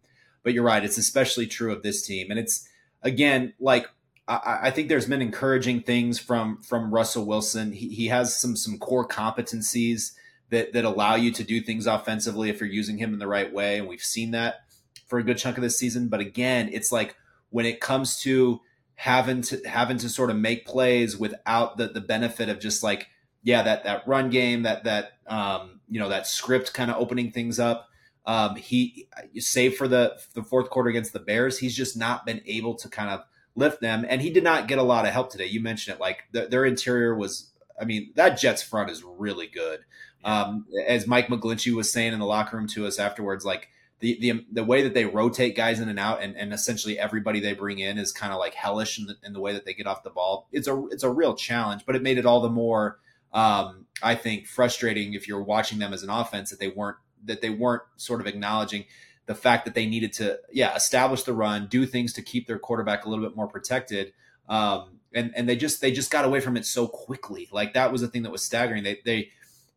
but 0.49 0.55
you're 0.55 0.65
right. 0.65 0.83
It's 0.83 0.97
especially 0.97 1.47
true 1.47 1.73
of 1.73 1.83
this 1.83 2.01
team. 2.01 2.31
And 2.31 2.39
it's 2.39 2.67
again 3.03 3.53
like 3.61 3.87
I, 4.27 4.61
I 4.63 4.71
think 4.71 4.89
there's 4.89 5.05
been 5.05 5.21
encouraging 5.21 5.83
things 5.83 6.19
from 6.19 6.63
from 6.63 6.93
Russell 6.93 7.27
Wilson. 7.27 7.73
He, 7.73 7.91
he 7.91 8.07
has 8.07 8.35
some 8.35 8.57
some 8.57 8.79
core 8.79 9.07
competencies 9.07 10.13
that 10.49 10.73
that 10.73 10.87
allow 10.87 11.17
you 11.17 11.33
to 11.33 11.45
do 11.45 11.61
things 11.61 11.87
offensively 11.87 12.49
if 12.49 12.61
you're 12.61 12.69
using 12.71 12.97
him 12.97 13.13
in 13.13 13.19
the 13.19 13.27
right 13.27 13.53
way, 13.53 13.79
and 13.79 13.87
we've 13.87 14.01
seen 14.01 14.31
that 14.31 14.61
for 15.07 15.19
a 15.19 15.23
good 15.23 15.37
chunk 15.37 15.59
of 15.59 15.63
this 15.63 15.79
season. 15.79 16.09
But 16.09 16.21
again, 16.21 16.71
it's 16.73 16.91
like 16.91 17.15
when 17.51 17.67
it 17.67 17.81
comes 17.81 18.21
to 18.21 18.61
having 18.95 19.43
to 19.43 19.61
having 19.67 19.99
to 19.99 20.09
sort 20.09 20.31
of 20.31 20.37
make 20.37 20.67
plays 20.67 21.17
without 21.17 21.77
the 21.77 21.89
the 21.89 22.01
benefit 22.01 22.49
of 22.49 22.59
just 22.59 22.83
like 22.83 23.07
yeah 23.43 23.63
that 23.63 23.85
that 23.85 24.07
run 24.07 24.31
game 24.31 24.63
that 24.63 24.85
that 24.85 25.13
um, 25.27 25.81
you 25.89 26.01
know 26.01 26.09
that 26.09 26.27
script 26.27 26.75
kind 26.75 26.91
of 26.91 26.97
opening 26.97 27.31
things 27.31 27.59
up 27.59 27.89
Um, 28.27 28.57
he, 28.57 29.09
save 29.39 29.77
for 29.77 29.89
the 29.89 30.19
the 30.35 30.43
fourth 30.43 30.69
quarter 30.69 30.91
against 30.91 31.15
the 31.15 31.19
Bears, 31.21 31.59
he's 31.59 31.75
just 31.75 31.97
not 31.97 32.27
been 32.27 32.43
able 32.45 32.75
to 32.75 32.89
kind 32.89 33.09
of 33.09 33.25
lift 33.55 33.81
them. 33.81 34.05
And 34.07 34.21
he 34.21 34.31
did 34.31 34.45
not 34.45 34.69
get 34.69 34.79
a 34.79 34.83
lot 34.83 35.07
of 35.07 35.13
help 35.13 35.31
today. 35.31 35.47
You 35.47 35.63
mentioned 35.63 35.97
it, 35.97 36.01
like 36.01 36.25
the, 36.33 36.47
their 36.47 36.67
interior 36.67 37.15
was. 37.15 37.51
I 37.81 37.85
mean, 37.87 38.13
that 38.17 38.39
Jets 38.39 38.63
front 38.63 38.91
is 38.91 39.03
really 39.03 39.47
good. 39.47 39.81
Um, 40.25 40.67
as 40.87 41.07
Mike 41.07 41.29
McGlinchey 41.29 41.73
was 41.75 41.91
saying 41.91 42.13
in 42.13 42.19
the 42.19 42.27
locker 42.27 42.57
room 42.57 42.67
to 42.69 42.87
us 42.87 42.99
afterwards, 42.99 43.45
like 43.45 43.69
the 44.01 44.19
the 44.21 44.47
the 44.53 44.65
way 44.65 44.83
that 44.83 44.95
they 44.95 45.05
rotate 45.05 45.57
guys 45.57 45.81
in 45.81 45.89
and 45.89 45.99
out, 45.99 46.23
and, 46.23 46.37
and 46.37 46.53
essentially 46.53 46.99
everybody 46.99 47.41
they 47.41 47.55
bring 47.55 47.79
in 47.79 47.99
is 47.99 48.13
kind 48.13 48.33
of 48.33 48.39
like 48.39 48.55
hellish 48.55 48.99
in 48.99 49.07
the, 49.07 49.17
in 49.25 49.33
the 49.33 49.41
way 49.41 49.53
that 49.53 49.65
they 49.65 49.75
get 49.75 49.87
off 49.87 50.03
the 50.03 50.11
ball. 50.11 50.49
It's 50.53 50.69
a 50.69 50.87
it's 50.89 51.03
a 51.03 51.11
real 51.11 51.35
challenge, 51.35 51.83
but 51.85 51.97
it 51.97 52.03
made 52.03 52.19
it 52.19 52.27
all 52.27 52.41
the 52.41 52.51
more, 52.51 52.99
um, 53.33 53.87
I 54.03 54.15
think, 54.15 54.47
frustrating 54.47 55.15
if 55.15 55.27
you're 55.27 55.43
watching 55.43 55.79
them 55.79 55.93
as 55.93 56.03
an 56.03 56.11
offense 56.11 56.51
that 56.51 56.61
they 56.61 56.69
weren't 56.69 56.97
that 57.25 57.41
they 57.41 57.51
weren't 57.51 57.83
sort 57.97 58.21
of 58.21 58.27
acknowledging 58.27 58.85
the 59.27 59.35
fact 59.35 59.65
that 59.65 59.75
they 59.75 59.87
needed 59.87 60.13
to 60.15 60.39
yeah 60.53 60.75
establish 60.77 61.25
the 61.25 61.35
run, 61.35 61.67
do 61.67 61.85
things 61.85 62.13
to 62.13 62.23
keep 62.23 62.47
their 62.47 62.59
quarterback 62.59 63.05
a 63.05 63.09
little 63.09 63.25
bit 63.25 63.37
more 63.37 63.49
protected. 63.49 64.13
Um, 64.49 65.01
and 65.13 65.33
and 65.35 65.49
they 65.49 65.57
just 65.57 65.81
they 65.81 65.91
just 65.91 66.11
got 66.11 66.25
away 66.25 66.41
from 66.41 66.57
it 66.57 66.67
so 66.67 66.87
quickly. 66.87 67.49
Like 67.51 67.75
that 67.75 67.91
was 67.91 68.01
the 68.01 68.09
thing 68.09 68.23
that 68.23 68.31
was 68.31 68.45
staggering. 68.45 68.85
They 68.85 69.01
they 69.05 69.31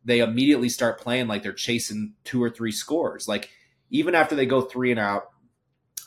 they 0.04 0.20
immediately 0.20 0.68
start 0.68 1.00
playing 1.00 1.26
like 1.26 1.42
they're 1.42 1.52
chasing 1.52 2.14
two 2.24 2.42
or 2.42 2.50
three 2.50 2.72
scores. 2.72 3.28
Like 3.28 3.50
even 3.92 4.14
after 4.14 4.34
they 4.34 4.46
go 4.46 4.62
three 4.62 4.90
and 4.90 4.98
out, 4.98 5.28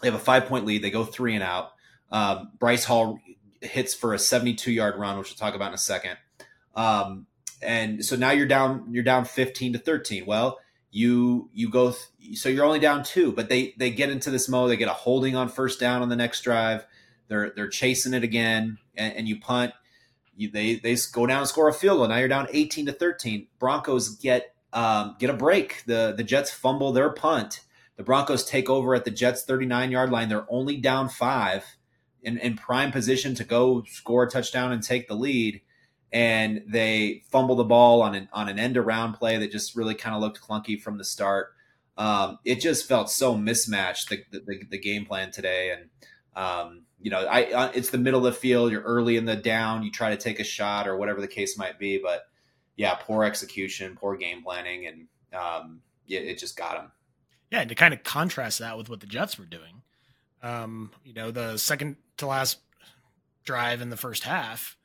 they 0.02 0.10
have 0.10 0.20
a 0.20 0.24
five 0.24 0.48
point 0.48 0.66
lead. 0.66 0.82
They 0.82 0.90
go 0.90 1.06
three 1.06 1.36
and 1.36 1.44
out. 1.44 1.72
Um, 2.12 2.52
Breece 2.60 2.84
Hall 2.84 3.20
hits 3.62 3.94
for 3.94 4.14
a 4.14 4.20
72 4.20 4.72
yard 4.72 4.98
run, 4.98 5.18
which 5.18 5.30
we'll 5.30 5.38
talk 5.38 5.56
about 5.56 5.70
in 5.70 5.76
a 5.76 5.78
second. 5.78 6.18
Um, 6.76 7.28
and 7.62 8.04
so 8.04 8.16
now 8.16 8.32
you're 8.32 8.48
down, 8.48 8.88
you're 8.92 9.04
down 9.04 9.26
15 9.26 9.74
to 9.74 9.80
13. 9.80 10.26
Well, 10.26 10.60
you, 10.92 11.50
you 11.54 11.70
go, 11.70 11.94
th- 11.94 12.38
so 12.38 12.50
you're 12.50 12.66
only 12.66 12.80
down 12.80 13.04
two, 13.04 13.32
but 13.32 13.50
they, 13.50 13.74
they 13.78 13.92
get 13.92 14.10
into 14.10 14.30
this 14.30 14.50
mode. 14.50 14.72
They 14.72 14.78
get 14.78 14.90
a 14.90 14.94
holding 14.94 15.36
on 15.36 15.50
first 15.50 15.80
down 15.80 16.02
on 16.02 16.10
the 16.10 16.16
next 16.16 16.42
drive. 16.42 16.86
They're, 17.28 17.52
they're 17.56 17.70
chasing 17.70 18.14
it 18.14 18.24
again 18.24 18.78
and, 18.96 19.16
and 19.16 19.28
you 19.28 19.40
punt. 19.40 19.74
You, 20.36 20.52
they, 20.52 20.76
they 20.76 20.98
go 21.14 21.26
down 21.26 21.40
and 21.40 21.48
score 21.48 21.70
a 21.70 21.74
field 21.74 22.00
goal. 22.00 22.08
Now 22.08 22.18
you're 22.18 22.28
down 22.28 22.48
18 22.52 22.88
to 22.88 22.92
13. 22.92 23.48
Broncos 23.58 24.10
get, 24.16 24.54
um, 24.74 25.16
get 25.20 25.30
a 25.30 25.34
break. 25.34 25.84
The, 25.86 26.14
the 26.16 26.24
Jets 26.24 26.52
fumble 26.52 26.92
their 26.92 27.10
punt 27.10 27.62
the 27.98 28.04
Broncos 28.04 28.46
take 28.46 28.70
over 28.70 28.94
at 28.94 29.06
the 29.06 29.12
Jets 29.12 29.44
39 29.44 29.92
yard 29.92 30.12
line. 30.12 30.30
They're 30.30 30.46
only 30.50 30.78
down 30.78 31.10
five 31.10 31.64
in, 32.22 32.38
in 32.38 32.58
prime 32.58 32.92
position 32.92 33.36
to 33.36 33.44
go 33.44 33.84
score 33.88 34.24
a 34.24 34.30
touchdown 34.30 34.72
and 34.72 34.84
take 34.84 35.08
the 35.08 35.16
lead. 35.16 35.62
And 36.12 36.64
they 36.68 37.24
fumble 37.30 37.56
the 37.56 37.64
ball 37.64 38.02
on 38.02 38.16
an, 38.16 38.30
on 38.32 38.50
an 38.50 38.60
end 38.60 38.78
around 38.78 39.14
play 39.14 39.38
that 39.38 39.52
just 39.52 39.76
really 39.76 39.96
kind 39.96 40.16
of 40.16 40.22
looked 40.22 40.42
clunky 40.42 40.80
from 40.82 40.98
the 40.98 41.04
start. 41.04 41.54
Um, 41.98 42.40
it 42.44 42.60
just 42.60 42.88
felt 42.88 43.10
so 43.10 43.38
mismatched, 43.38 44.10
the, 44.10 44.24
the, 44.32 44.62
the 44.70 44.78
game 44.78 45.06
plan 45.06 45.32
today. 45.32 45.72
And, 45.72 45.90
um, 46.36 46.84
you 47.02 47.12
know, 47.12 47.26
I, 47.26 47.46
uh, 47.52 47.72
it's 47.74 47.90
the 47.90 47.98
middle 47.98 48.26
of 48.26 48.34
the 48.34 48.40
field. 48.40 48.72
You're 48.72 48.82
early 48.82 49.18
in 49.18 49.26
the 49.26 49.36
down. 49.36 49.84
You 49.84 49.92
try 49.92 50.10
to 50.10 50.18
take 50.18 50.40
a 50.40 50.44
shot 50.44 50.88
or 50.88 50.98
whatever 50.98 51.22
the 51.22 51.28
case 51.28 51.58
might 51.58 51.80
be. 51.80 51.98
But 51.98 52.24
yeah, 52.76 52.96
poor 52.96 53.24
execution, 53.24 53.96
poor 53.96 54.18
game 54.18 54.44
planning. 54.44 54.88
And 54.88 55.08
um, 55.34 55.82
it 56.08 56.38
just 56.38 56.58
got 56.58 56.76
them 56.76 56.92
yeah, 57.56 57.62
and 57.62 57.70
to 57.70 57.76
kind 57.76 57.94
of 57.94 58.04
contrast 58.04 58.60
that 58.60 58.78
with 58.78 58.90
what 58.90 59.00
the 59.00 59.08
Jets 59.08 59.40
were 59.40 59.46
doing, 59.46 59.82
um, 60.44 60.92
you 61.06 61.14
know, 61.14 61.32
the 61.32 61.58
second 61.58 61.96
to 62.18 62.28
last 62.28 62.60
drive 63.46 63.82
in 63.82 63.90
the 63.90 63.98
first 63.98 64.24
half, 64.24 64.76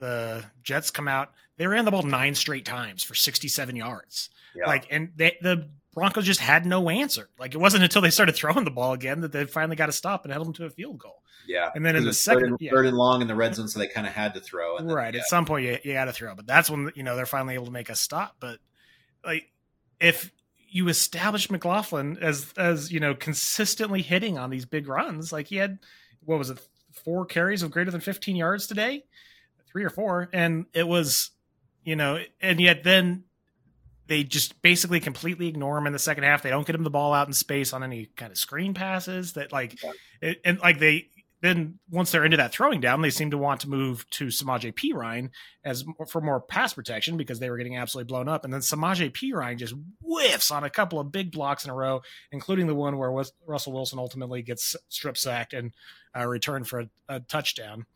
the 0.00 0.44
Jets 0.64 0.90
come 0.90 1.06
out. 1.06 1.30
They 1.58 1.66
ran 1.68 1.84
the 1.84 1.92
ball 1.92 2.02
nine 2.02 2.34
straight 2.34 2.64
times 2.64 3.04
for 3.04 3.14
67 3.14 3.76
yards. 3.76 4.30
Yeah. 4.56 4.66
Like, 4.66 4.88
and 4.90 5.12
they, 5.14 5.36
the 5.40 5.68
Broncos 5.94 6.24
just 6.24 6.40
had 6.40 6.66
no 6.66 6.90
answer. 6.90 7.28
Like, 7.38 7.54
it 7.54 7.58
wasn't 7.58 7.84
until 7.84 8.02
they 8.02 8.10
started 8.10 8.34
throwing 8.34 8.64
the 8.64 8.70
ball 8.72 8.94
again 8.94 9.20
that 9.20 9.30
they 9.30 9.44
finally 9.44 9.76
got 9.76 9.86
to 9.86 9.92
stop 9.92 10.24
and 10.24 10.32
held 10.32 10.46
them 10.46 10.54
to 10.54 10.64
a 10.64 10.70
field 10.70 10.98
goal. 10.98 11.22
Yeah. 11.46 11.70
And 11.72 11.86
then 11.86 11.94
in 11.94 12.04
the 12.04 12.12
second, 12.12 12.40
third 12.40 12.50
and, 12.50 12.60
yeah. 12.60 12.70
third 12.72 12.86
and 12.86 12.96
long 12.96 13.22
in 13.22 13.28
the 13.28 13.34
red 13.36 13.54
zone, 13.54 13.68
so 13.68 13.78
they 13.78 13.86
kind 13.86 14.08
of 14.08 14.12
had 14.12 14.34
to 14.34 14.40
throw. 14.40 14.76
Then, 14.78 14.88
right. 14.88 15.14
Yeah. 15.14 15.20
At 15.20 15.26
some 15.26 15.44
point, 15.44 15.64
you, 15.64 15.78
you 15.84 15.92
got 15.92 16.06
to 16.06 16.12
throw. 16.12 16.34
But 16.34 16.48
that's 16.48 16.68
when, 16.68 16.90
you 16.96 17.04
know, 17.04 17.14
they're 17.14 17.26
finally 17.26 17.54
able 17.54 17.66
to 17.66 17.72
make 17.72 17.90
a 17.90 17.96
stop. 17.96 18.36
But, 18.40 18.58
like, 19.24 19.50
if 20.00 20.32
you 20.68 20.88
establish 20.88 21.50
McLaughlin 21.50 22.18
as 22.20 22.52
as 22.56 22.92
you 22.92 23.00
know 23.00 23.14
consistently 23.14 24.02
hitting 24.02 24.38
on 24.38 24.50
these 24.50 24.64
big 24.64 24.88
runs. 24.88 25.32
Like 25.32 25.48
he 25.48 25.56
had 25.56 25.78
what 26.24 26.38
was 26.38 26.50
it, 26.50 26.60
four 27.04 27.24
carries 27.24 27.62
of 27.62 27.70
greater 27.70 27.90
than 27.90 28.00
15 28.00 28.36
yards 28.36 28.66
today, 28.66 29.04
three 29.70 29.84
or 29.84 29.90
four, 29.90 30.28
and 30.32 30.66
it 30.74 30.86
was 30.86 31.30
you 31.84 31.96
know, 31.96 32.18
and 32.40 32.60
yet 32.60 32.84
then 32.84 33.24
they 34.08 34.24
just 34.24 34.60
basically 34.62 35.00
completely 35.00 35.48
ignore 35.48 35.78
him 35.78 35.86
in 35.86 35.92
the 35.92 35.98
second 35.98 36.24
half. 36.24 36.42
They 36.42 36.50
don't 36.50 36.66
get 36.66 36.74
him 36.74 36.82
the 36.82 36.90
ball 36.90 37.14
out 37.14 37.26
in 37.26 37.32
space 37.32 37.72
on 37.72 37.82
any 37.82 38.06
kind 38.16 38.32
of 38.32 38.38
screen 38.38 38.74
passes 38.74 39.34
that 39.34 39.52
like, 39.52 39.78
it, 40.20 40.40
and 40.44 40.58
like 40.58 40.78
they 40.78 41.08
then 41.40 41.78
once 41.90 42.10
they're 42.10 42.24
into 42.24 42.36
that 42.36 42.52
throwing 42.52 42.80
down, 42.80 43.00
they 43.00 43.10
seem 43.10 43.30
to 43.30 43.38
want 43.38 43.60
to 43.60 43.68
move 43.68 44.08
to 44.10 44.26
Samaje 44.26 44.74
Perine 44.74 45.30
as 45.64 45.84
for 46.08 46.20
more 46.20 46.40
pass 46.40 46.72
protection 46.72 47.16
because 47.16 47.38
they 47.38 47.48
were 47.48 47.56
getting 47.56 47.76
absolutely 47.76 48.08
blown 48.08 48.28
up. 48.28 48.44
And 48.44 48.52
then 48.52 48.60
Samaje 48.60 49.12
Perine 49.12 49.56
just 49.56 49.74
whiffs 50.02 50.50
on 50.50 50.64
a 50.64 50.70
couple 50.70 50.98
of 50.98 51.12
big 51.12 51.30
blocks 51.30 51.64
in 51.64 51.70
a 51.70 51.74
row, 51.74 52.02
including 52.32 52.66
the 52.66 52.74
one 52.74 52.98
where 52.98 53.12
Russell 53.46 53.72
Wilson 53.72 53.98
ultimately 53.98 54.42
gets 54.42 54.74
strip 54.88 55.16
sacked 55.16 55.52
and 55.54 55.72
uh, 56.16 56.26
returned 56.26 56.66
for 56.66 56.80
a, 56.80 56.88
a 57.08 57.20
touchdown. 57.20 57.86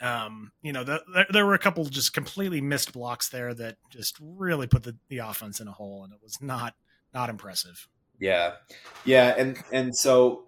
Um, 0.00 0.50
you 0.62 0.72
know, 0.72 0.82
the, 0.82 1.02
the, 1.06 1.26
there 1.30 1.46
were 1.46 1.54
a 1.54 1.60
couple 1.60 1.84
just 1.84 2.12
completely 2.12 2.60
missed 2.60 2.92
blocks 2.92 3.28
there 3.28 3.54
that 3.54 3.76
just 3.90 4.16
really 4.20 4.66
put 4.66 4.82
the, 4.82 4.96
the 5.08 5.18
offense 5.18 5.60
in 5.60 5.68
a 5.68 5.72
hole, 5.72 6.02
and 6.02 6.12
it 6.12 6.18
was 6.20 6.42
not 6.42 6.74
not 7.14 7.30
impressive. 7.30 7.86
Yeah, 8.18 8.54
yeah, 9.04 9.34
and 9.38 9.56
and 9.72 9.96
so 9.96 10.45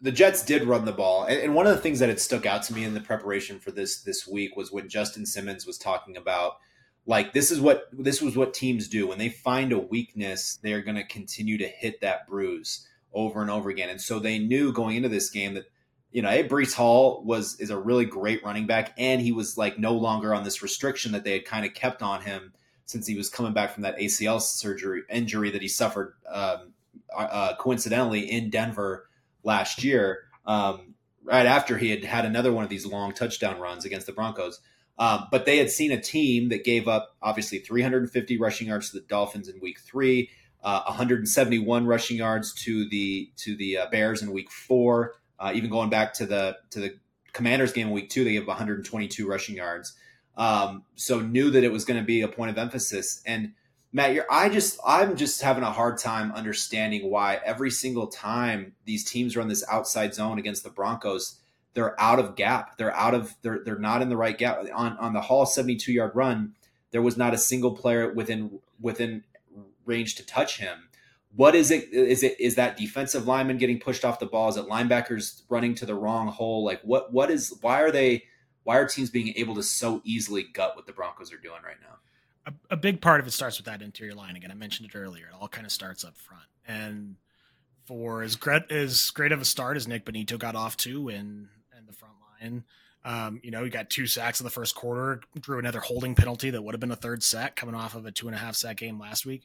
the 0.00 0.12
Jets 0.12 0.44
did 0.44 0.64
run 0.64 0.84
the 0.84 0.92
ball, 0.92 1.24
and, 1.24 1.40
and, 1.40 1.54
one 1.54 1.66
of 1.66 1.74
the 1.74 1.82
things 1.82 1.98
that 1.98 2.08
had 2.08 2.20
stuck 2.20 2.46
out 2.46 2.62
to 2.64 2.74
me 2.74 2.84
in 2.84 2.94
the 2.94 3.00
preparation 3.00 3.58
for 3.58 3.70
this 3.70 4.02
this 4.02 4.26
week 4.26 4.56
was 4.56 4.70
when 4.70 4.88
Justin 4.88 5.26
Simmons 5.26 5.66
was 5.66 5.78
talking 5.78 6.16
about 6.16 6.58
like 7.06 7.32
this 7.32 7.50
is 7.50 7.60
what 7.60 7.88
this 7.92 8.22
was 8.22 8.36
what 8.36 8.54
teams 8.54 8.88
do. 8.88 9.06
When 9.06 9.18
they 9.18 9.28
find 9.28 9.72
a 9.72 9.78
weakness, 9.78 10.58
they're 10.62 10.82
going 10.82 10.96
to 10.96 11.04
continue 11.04 11.58
to 11.58 11.66
hit 11.66 12.00
that 12.00 12.26
bruise 12.28 12.86
over 13.12 13.40
and 13.42 13.50
over 13.50 13.70
again, 13.70 13.88
and 13.88 14.00
so 14.00 14.18
they 14.18 14.38
knew 14.38 14.72
going 14.72 14.96
into 14.96 15.08
this 15.08 15.30
game 15.30 15.54
that 15.54 15.64
you 16.10 16.22
know, 16.22 16.30
hey, 16.30 16.46
Breece 16.46 16.74
Hall 16.74 17.22
was 17.24 17.58
is 17.60 17.70
a 17.70 17.78
really 17.78 18.04
great 18.04 18.44
running 18.44 18.66
back, 18.66 18.94
and 18.96 19.20
he 19.20 19.32
was 19.32 19.58
like 19.58 19.78
no 19.78 19.94
longer 19.94 20.34
on 20.34 20.44
this 20.44 20.62
restriction 20.62 21.12
that 21.12 21.24
they 21.24 21.32
had 21.32 21.44
kind 21.44 21.66
of 21.66 21.74
kept 21.74 22.02
on 22.02 22.22
him 22.22 22.52
since 22.84 23.06
he 23.06 23.16
was 23.16 23.28
coming 23.28 23.52
back 23.52 23.72
from 23.72 23.82
that 23.82 23.98
ACL 23.98 24.40
surgery 24.40 25.02
injury 25.10 25.50
that 25.50 25.60
he 25.60 25.68
suffered 25.68 26.14
um, 26.30 26.72
uh, 27.14 27.54
coincidentally 27.56 28.20
in 28.20 28.48
Denver 28.48 29.07
last 29.44 29.84
year, 29.84 30.24
um, 30.46 30.94
right 31.22 31.46
after 31.46 31.78
he 31.78 31.90
had 31.90 32.04
had 32.04 32.24
another 32.24 32.52
one 32.52 32.64
of 32.64 32.70
these 32.70 32.86
long 32.86 33.12
touchdown 33.12 33.60
runs 33.60 33.84
against 33.84 34.06
the 34.06 34.12
Broncos. 34.12 34.60
Um, 34.98 35.28
but 35.30 35.46
they 35.46 35.58
had 35.58 35.70
seen 35.70 35.92
a 35.92 36.00
team 36.00 36.48
that 36.48 36.64
gave 36.64 36.88
up 36.88 37.16
obviously 37.22 37.58
350 37.58 38.38
rushing 38.38 38.68
yards 38.68 38.90
to 38.90 38.98
the 38.98 39.06
Dolphins 39.06 39.48
in 39.48 39.60
Week 39.60 39.78
Three, 39.78 40.30
uh, 40.64 40.82
171 40.86 41.86
rushing 41.86 42.16
yards 42.16 42.52
to 42.64 42.88
the 42.88 43.30
to 43.36 43.56
the 43.56 43.78
uh, 43.78 43.86
Bears 43.90 44.22
in 44.22 44.32
Week 44.32 44.50
Four. 44.50 45.14
Uh, 45.38 45.52
even 45.54 45.70
going 45.70 45.88
back 45.88 46.14
to 46.14 46.26
the 46.26 46.56
to 46.70 46.80
the 46.80 46.98
Commanders 47.32 47.72
game 47.72 47.88
in 47.88 47.92
Week 47.92 48.10
Two, 48.10 48.24
they 48.24 48.32
gave 48.32 48.46
122 48.46 49.28
rushing 49.28 49.54
yards. 49.54 49.94
Um, 50.36 50.84
so 50.96 51.20
knew 51.20 51.50
that 51.50 51.64
it 51.64 51.72
was 51.72 51.84
going 51.84 52.00
to 52.00 52.06
be 52.06 52.22
a 52.22 52.28
point 52.28 52.50
of 52.50 52.58
emphasis 52.58 53.22
and 53.26 53.52
Matt, 53.92 54.12
you're, 54.12 54.26
I 54.30 54.48
just 54.48 54.78
I'm 54.86 55.16
just 55.16 55.40
having 55.40 55.64
a 55.64 55.72
hard 55.72 55.98
time 55.98 56.32
understanding 56.32 57.10
why 57.10 57.40
every 57.44 57.70
single 57.70 58.06
time 58.06 58.74
these 58.84 59.04
teams 59.04 59.36
run 59.36 59.48
this 59.48 59.64
outside 59.70 60.14
zone 60.14 60.38
against 60.38 60.62
the 60.62 60.70
Broncos, 60.70 61.40
they're 61.72 61.98
out 62.00 62.18
of 62.18 62.36
gap. 62.36 62.76
They're 62.76 62.94
out 62.94 63.14
of 63.14 63.34
they're 63.42 63.62
they're 63.64 63.78
not 63.78 64.02
in 64.02 64.10
the 64.10 64.16
right 64.16 64.36
gap. 64.36 64.60
On 64.74 64.96
on 64.98 65.14
the 65.14 65.22
Hall 65.22 65.46
72 65.46 65.90
yard 65.90 66.12
run, 66.14 66.54
there 66.90 67.00
was 67.00 67.16
not 67.16 67.32
a 67.32 67.38
single 67.38 67.74
player 67.74 68.12
within 68.12 68.60
within 68.80 69.24
range 69.86 70.16
to 70.16 70.26
touch 70.26 70.58
him. 70.58 70.88
What 71.34 71.54
is 71.54 71.70
it? 71.70 71.90
Is 71.92 72.22
it 72.22 72.38
is 72.38 72.56
that 72.56 72.76
defensive 72.76 73.26
lineman 73.26 73.56
getting 73.56 73.80
pushed 73.80 74.04
off 74.04 74.18
the 74.18 74.26
ball? 74.26 74.50
Is 74.50 74.58
it 74.58 74.66
linebackers 74.66 75.42
running 75.48 75.74
to 75.76 75.86
the 75.86 75.94
wrong 75.94 76.28
hole? 76.28 76.62
Like 76.62 76.82
what 76.82 77.12
what 77.12 77.30
is 77.30 77.54
why 77.62 77.80
are 77.80 77.90
they 77.90 78.24
why 78.64 78.76
are 78.76 78.86
teams 78.86 79.08
being 79.08 79.32
able 79.36 79.54
to 79.54 79.62
so 79.62 80.02
easily 80.04 80.44
gut 80.52 80.76
what 80.76 80.86
the 80.86 80.92
Broncos 80.92 81.32
are 81.32 81.38
doing 81.38 81.62
right 81.64 81.80
now? 81.80 81.96
A, 82.48 82.52
a 82.70 82.76
big 82.76 83.00
part 83.00 83.20
of 83.20 83.26
it 83.26 83.32
starts 83.32 83.58
with 83.58 83.66
that 83.66 83.82
interior 83.82 84.14
line. 84.14 84.36
Again, 84.36 84.50
I 84.50 84.54
mentioned 84.54 84.88
it 84.88 84.96
earlier. 84.96 85.26
It 85.26 85.34
all 85.38 85.48
kind 85.48 85.66
of 85.66 85.72
starts 85.72 86.04
up 86.04 86.16
front. 86.16 86.44
And 86.66 87.16
for 87.84 88.22
as 88.22 88.36
great 88.36 88.70
as 88.70 89.10
great 89.10 89.32
of 89.32 89.40
a 89.40 89.44
start 89.44 89.76
as 89.76 89.86
Nik 89.86 90.04
Bonitto 90.04 90.38
got 90.38 90.56
off 90.56 90.76
to 90.78 91.08
in 91.08 91.48
in 91.76 91.86
the 91.86 91.92
front 91.92 92.14
line, 92.40 92.64
um, 93.04 93.40
you 93.42 93.50
know, 93.50 93.64
he 93.64 93.70
got 93.70 93.90
two 93.90 94.06
sacks 94.06 94.40
in 94.40 94.44
the 94.44 94.50
first 94.50 94.74
quarter, 94.74 95.20
drew 95.40 95.58
another 95.58 95.80
holding 95.80 96.14
penalty 96.14 96.50
that 96.50 96.62
would 96.62 96.74
have 96.74 96.80
been 96.80 96.90
a 96.90 96.96
third 96.96 97.22
sack 97.22 97.56
coming 97.56 97.74
off 97.74 97.94
of 97.94 98.06
a 98.06 98.12
two 98.12 98.26
and 98.26 98.34
a 98.34 98.38
half 98.38 98.54
sack 98.54 98.78
game 98.78 98.98
last 98.98 99.24
week. 99.24 99.44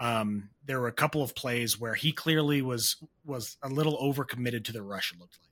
Um, 0.00 0.50
there 0.64 0.80
were 0.80 0.88
a 0.88 0.92
couple 0.92 1.22
of 1.22 1.34
plays 1.34 1.78
where 1.78 1.94
he 1.94 2.12
clearly 2.12 2.62
was 2.62 2.96
was 3.24 3.56
a 3.62 3.68
little 3.68 3.96
overcommitted 3.98 4.64
to 4.64 4.72
the 4.72 4.82
rush. 4.82 5.12
It 5.12 5.20
looked 5.20 5.38
like. 5.40 5.48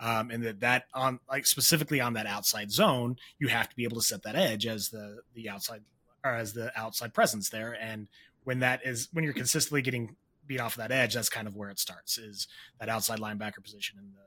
Um, 0.00 0.30
and 0.30 0.44
that 0.44 0.60
that 0.60 0.84
on 0.94 1.18
like 1.28 1.46
specifically 1.46 2.00
on 2.00 2.12
that 2.12 2.26
outside 2.26 2.70
zone, 2.70 3.16
you 3.38 3.48
have 3.48 3.68
to 3.68 3.76
be 3.76 3.84
able 3.84 3.96
to 3.96 4.06
set 4.06 4.22
that 4.22 4.36
edge 4.36 4.66
as 4.66 4.90
the 4.90 5.18
the 5.34 5.48
outside 5.48 5.82
or 6.24 6.32
as 6.32 6.52
the 6.52 6.76
outside 6.78 7.14
presence 7.14 7.48
there. 7.48 7.76
And 7.80 8.08
when 8.44 8.60
that 8.60 8.80
is 8.84 9.08
when 9.12 9.24
you're 9.24 9.34
consistently 9.34 9.82
getting 9.82 10.16
beat 10.46 10.60
off 10.60 10.76
that 10.76 10.90
edge, 10.90 11.14
that's 11.14 11.28
kind 11.28 11.46
of 11.46 11.56
where 11.56 11.70
it 11.70 11.78
starts 11.78 12.18
is 12.18 12.48
that 12.80 12.88
outside 12.88 13.18
linebacker 13.20 13.62
position 13.62 13.98
in, 13.98 14.12
the, 14.12 14.20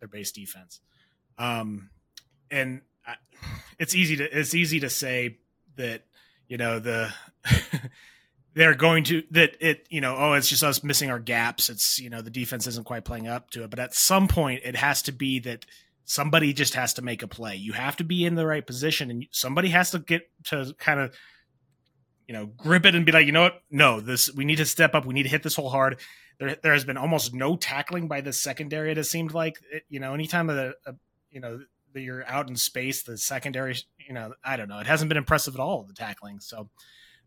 their 0.00 0.08
base 0.08 0.32
defense. 0.32 0.80
Um, 1.38 1.90
and 2.50 2.82
I, 3.06 3.14
it's 3.78 3.94
easy 3.94 4.16
to 4.16 4.38
it's 4.38 4.54
easy 4.54 4.80
to 4.80 4.90
say 4.90 5.38
that 5.76 6.04
you 6.48 6.58
know 6.58 6.78
the 6.78 7.12
they're 8.54 8.74
going 8.74 9.04
to 9.04 9.22
that 9.30 9.56
it 9.60 9.86
you 9.90 10.00
know 10.00 10.14
oh 10.16 10.32
it's 10.34 10.48
just 10.48 10.62
us 10.62 10.84
missing 10.84 11.10
our 11.10 11.18
gaps 11.18 11.70
it's 11.70 11.98
you 11.98 12.10
know 12.10 12.20
the 12.20 12.30
defense 12.30 12.66
isn't 12.66 12.84
quite 12.84 13.04
playing 13.04 13.26
up 13.26 13.50
to 13.50 13.64
it 13.64 13.70
but 13.70 13.78
at 13.78 13.94
some 13.94 14.28
point 14.28 14.60
it 14.64 14.76
has 14.76 15.02
to 15.02 15.12
be 15.12 15.38
that 15.38 15.64
somebody 16.04 16.52
just 16.52 16.74
has 16.74 16.94
to 16.94 17.02
make 17.02 17.22
a 17.22 17.28
play. 17.28 17.56
You 17.56 17.72
have 17.72 17.96
to 17.96 18.04
be 18.04 18.24
in 18.24 18.34
the 18.34 18.46
right 18.46 18.66
position 18.66 19.10
and 19.10 19.26
somebody 19.30 19.68
has 19.68 19.90
to 19.92 19.98
get 19.98 20.22
to 20.44 20.74
kind 20.78 21.00
of 21.00 21.14
you 22.26 22.34
know 22.34 22.46
grip 22.46 22.86
it 22.86 22.94
and 22.94 23.06
be 23.06 23.12
like 23.12 23.26
you 23.26 23.32
know 23.32 23.42
what? 23.42 23.62
No 23.70 24.00
this 24.00 24.32
we 24.34 24.44
need 24.44 24.56
to 24.56 24.64
step 24.64 24.94
up. 24.94 25.04
We 25.04 25.14
need 25.14 25.24
to 25.24 25.28
hit 25.28 25.42
this 25.42 25.56
hole 25.56 25.70
hard. 25.70 26.00
There, 26.38 26.56
there 26.62 26.72
has 26.72 26.84
been 26.84 26.96
almost 26.96 27.34
no 27.34 27.56
tackling 27.56 28.08
by 28.08 28.20
the 28.20 28.32
secondary 28.32 28.90
it 28.90 28.96
has 28.96 29.10
seemed 29.10 29.34
like. 29.34 29.58
It, 29.70 29.84
you 29.88 30.00
know 30.00 30.14
anytime 30.14 30.46
that 30.48 30.74
a, 30.86 30.94
you 31.30 31.40
know 31.40 31.60
that 31.94 32.00
you're 32.00 32.26
out 32.26 32.48
in 32.48 32.56
space 32.56 33.02
the 33.02 33.18
secondary 33.18 33.76
you 33.98 34.14
know 34.14 34.34
i 34.42 34.56
don't 34.56 34.68
know. 34.68 34.78
It 34.78 34.86
hasn't 34.86 35.08
been 35.08 35.18
impressive 35.18 35.54
at 35.54 35.60
all 35.60 35.84
the 35.84 35.94
tackling. 35.94 36.40
So 36.40 36.68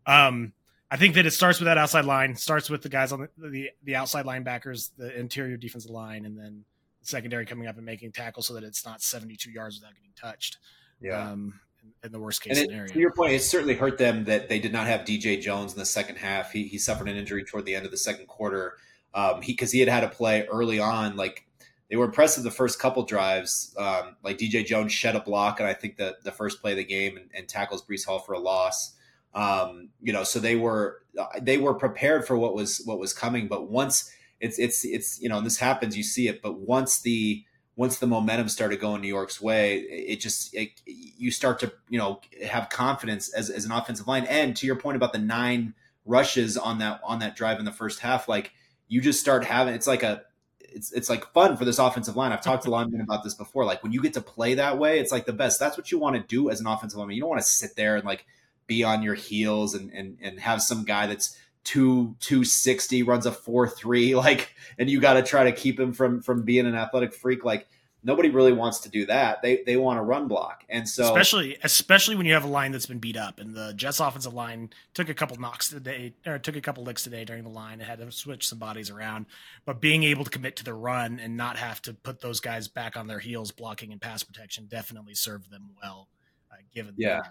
um 0.06 0.52
I 0.90 0.96
think 0.96 1.14
that 1.14 1.26
it 1.26 1.32
starts 1.32 1.58
with 1.58 1.66
that 1.66 1.78
outside 1.78 2.04
line, 2.04 2.36
starts 2.36 2.70
with 2.70 2.82
the 2.82 2.88
guys 2.88 3.10
on 3.10 3.28
the, 3.36 3.48
the, 3.48 3.70
the 3.82 3.96
outside 3.96 4.24
linebackers, 4.24 4.90
the 4.96 5.18
interior 5.18 5.56
defensive 5.56 5.90
line, 5.90 6.24
and 6.24 6.38
then 6.38 6.64
the 6.74 6.75
secondary 7.06 7.46
coming 7.46 7.66
up 7.66 7.76
and 7.76 7.84
making 7.84 8.12
tackles 8.12 8.46
so 8.46 8.54
that 8.54 8.64
it's 8.64 8.84
not 8.84 9.02
72 9.02 9.50
yards 9.50 9.76
without 9.76 9.94
getting 9.94 10.12
touched. 10.20 10.58
Yeah. 11.00 11.30
Um, 11.30 11.60
in, 11.82 12.06
in 12.06 12.12
the 12.12 12.18
worst 12.18 12.42
case 12.42 12.58
and 12.58 12.68
scenario. 12.68 12.92
to 12.92 12.98
your 12.98 13.12
point, 13.12 13.32
it 13.32 13.42
certainly 13.42 13.74
hurt 13.74 13.98
them 13.98 14.24
that 14.24 14.48
they 14.48 14.58
did 14.58 14.72
not 14.72 14.86
have 14.86 15.02
DJ 15.02 15.40
Jones 15.40 15.72
in 15.72 15.78
the 15.78 15.86
second 15.86 16.16
half. 16.16 16.52
He, 16.52 16.64
he 16.64 16.78
suffered 16.78 17.08
an 17.08 17.16
injury 17.16 17.44
toward 17.44 17.64
the 17.64 17.74
end 17.74 17.84
of 17.84 17.90
the 17.90 17.96
second 17.96 18.26
quarter. 18.26 18.74
Um, 19.14 19.40
he 19.40 19.52
because 19.52 19.72
he 19.72 19.80
had 19.80 19.88
had 19.88 20.04
a 20.04 20.08
play 20.08 20.46
early 20.46 20.78
on, 20.78 21.16
like 21.16 21.46
they 21.88 21.96
were 21.96 22.04
impressive 22.04 22.44
the 22.44 22.50
first 22.50 22.78
couple 22.78 23.04
drives. 23.04 23.74
Um, 23.78 24.16
like 24.22 24.38
DJ 24.38 24.64
Jones 24.64 24.92
shed 24.92 25.16
a 25.16 25.20
block, 25.20 25.60
and 25.60 25.68
I 25.68 25.74
think 25.74 25.96
the 25.96 26.16
the 26.22 26.32
first 26.32 26.60
play 26.60 26.72
of 26.72 26.76
the 26.76 26.84
game 26.84 27.16
and, 27.16 27.30
and 27.34 27.48
tackles 27.48 27.84
Breece 27.84 28.04
Hall 28.04 28.18
for 28.18 28.34
a 28.34 28.38
loss. 28.38 28.94
Um, 29.34 29.90
you 30.02 30.12
know, 30.12 30.24
so 30.24 30.38
they 30.38 30.56
were 30.56 31.02
they 31.40 31.58
were 31.58 31.74
prepared 31.74 32.26
for 32.26 32.36
what 32.36 32.54
was 32.54 32.82
what 32.84 32.98
was 32.98 33.12
coming. 33.12 33.48
But 33.48 33.70
once 33.70 34.10
it's 34.40 34.58
it's 34.58 34.84
it's 34.84 35.20
you 35.20 35.28
know, 35.28 35.40
this 35.40 35.58
happens, 35.58 35.96
you 35.96 36.02
see 36.02 36.28
it. 36.28 36.42
But 36.42 36.58
once 36.58 37.00
the 37.00 37.44
once 37.76 37.98
the 37.98 38.06
momentum 38.06 38.48
started 38.48 38.80
going 38.80 39.02
New 39.02 39.08
York's 39.08 39.40
way, 39.40 39.78
it 39.80 40.20
just 40.20 40.54
it, 40.54 40.80
you 40.86 41.30
start 41.30 41.60
to 41.60 41.72
you 41.88 41.98
know 41.98 42.20
have 42.46 42.68
confidence 42.68 43.32
as, 43.32 43.50
as 43.50 43.64
an 43.64 43.72
offensive 43.72 44.06
line. 44.06 44.24
And 44.24 44.56
to 44.56 44.66
your 44.66 44.76
point 44.76 44.96
about 44.96 45.12
the 45.12 45.18
nine 45.18 45.74
rushes 46.04 46.56
on 46.56 46.78
that 46.78 47.00
on 47.04 47.18
that 47.20 47.36
drive 47.36 47.58
in 47.58 47.64
the 47.64 47.72
first 47.72 48.00
half, 48.00 48.28
like 48.28 48.52
you 48.88 49.00
just 49.00 49.20
start 49.20 49.44
having 49.44 49.74
it's 49.74 49.86
like 49.86 50.02
a 50.02 50.22
it's 50.60 50.92
it's 50.92 51.08
like 51.08 51.32
fun 51.32 51.56
for 51.56 51.64
this 51.64 51.78
offensive 51.78 52.16
line. 52.16 52.32
I've 52.32 52.42
talked 52.42 52.64
to 52.64 52.70
linemen 52.70 53.00
about 53.00 53.24
this 53.24 53.34
before. 53.34 53.64
Like 53.64 53.82
when 53.82 53.92
you 53.92 54.02
get 54.02 54.14
to 54.14 54.20
play 54.20 54.54
that 54.54 54.78
way, 54.78 54.98
it's 54.98 55.12
like 55.12 55.26
the 55.26 55.32
best. 55.32 55.58
That's 55.58 55.76
what 55.76 55.90
you 55.90 55.98
want 55.98 56.16
to 56.16 56.22
do 56.22 56.50
as 56.50 56.60
an 56.60 56.66
offensive 56.66 56.98
lineman. 56.98 57.16
You 57.16 57.22
don't 57.22 57.30
want 57.30 57.42
to 57.42 57.48
sit 57.48 57.76
there 57.76 57.96
and 57.96 58.04
like 58.04 58.26
be 58.66 58.84
on 58.84 59.02
your 59.02 59.14
heels 59.14 59.74
and 59.74 59.90
and 59.92 60.18
and 60.20 60.40
have 60.40 60.62
some 60.62 60.84
guy 60.84 61.06
that's 61.06 61.36
two 61.66 62.14
two 62.20 62.44
sixty 62.44 63.02
runs 63.02 63.26
a 63.26 63.32
four 63.32 63.68
three 63.68 64.14
like, 64.14 64.54
and 64.78 64.88
you 64.88 65.00
got 65.00 65.14
to 65.14 65.22
try 65.22 65.44
to 65.44 65.52
keep 65.52 65.78
him 65.78 65.92
from 65.92 66.22
from 66.22 66.42
being 66.42 66.66
an 66.66 66.74
athletic 66.74 67.12
freak 67.12 67.44
like. 67.44 67.66
Nobody 68.04 68.30
really 68.30 68.52
wants 68.52 68.80
to 68.80 68.88
do 68.88 69.04
that. 69.06 69.42
They 69.42 69.64
they 69.66 69.76
want 69.76 69.98
to 69.98 70.02
run 70.02 70.28
block, 70.28 70.64
and 70.68 70.88
so 70.88 71.06
especially 71.06 71.58
especially 71.64 72.14
when 72.14 72.24
you 72.24 72.34
have 72.34 72.44
a 72.44 72.48
line 72.48 72.70
that's 72.70 72.86
been 72.86 73.00
beat 73.00 73.16
up, 73.16 73.40
and 73.40 73.52
the 73.52 73.72
Jets 73.72 73.98
offensive 73.98 74.32
line 74.32 74.70
took 74.94 75.08
a 75.08 75.14
couple 75.14 75.36
knocks 75.38 75.70
today, 75.70 76.14
or 76.24 76.38
took 76.38 76.54
a 76.54 76.60
couple 76.60 76.84
licks 76.84 77.02
today 77.02 77.24
during 77.24 77.42
the 77.42 77.50
line, 77.50 77.80
and 77.80 77.82
had 77.82 77.98
to 77.98 78.12
switch 78.12 78.46
some 78.46 78.60
bodies 78.60 78.90
around. 78.90 79.26
But 79.64 79.80
being 79.80 80.04
able 80.04 80.22
to 80.22 80.30
commit 80.30 80.54
to 80.56 80.64
the 80.64 80.74
run 80.74 81.18
and 81.18 81.36
not 81.36 81.56
have 81.56 81.82
to 81.82 81.94
put 81.94 82.20
those 82.20 82.38
guys 82.38 82.68
back 82.68 82.96
on 82.96 83.08
their 83.08 83.18
heels, 83.18 83.50
blocking 83.50 83.90
and 83.90 84.00
pass 84.00 84.22
protection, 84.22 84.66
definitely 84.66 85.14
served 85.14 85.50
them 85.50 85.70
well, 85.82 86.06
uh, 86.52 86.56
given 86.72 86.94
yeah. 86.96 87.22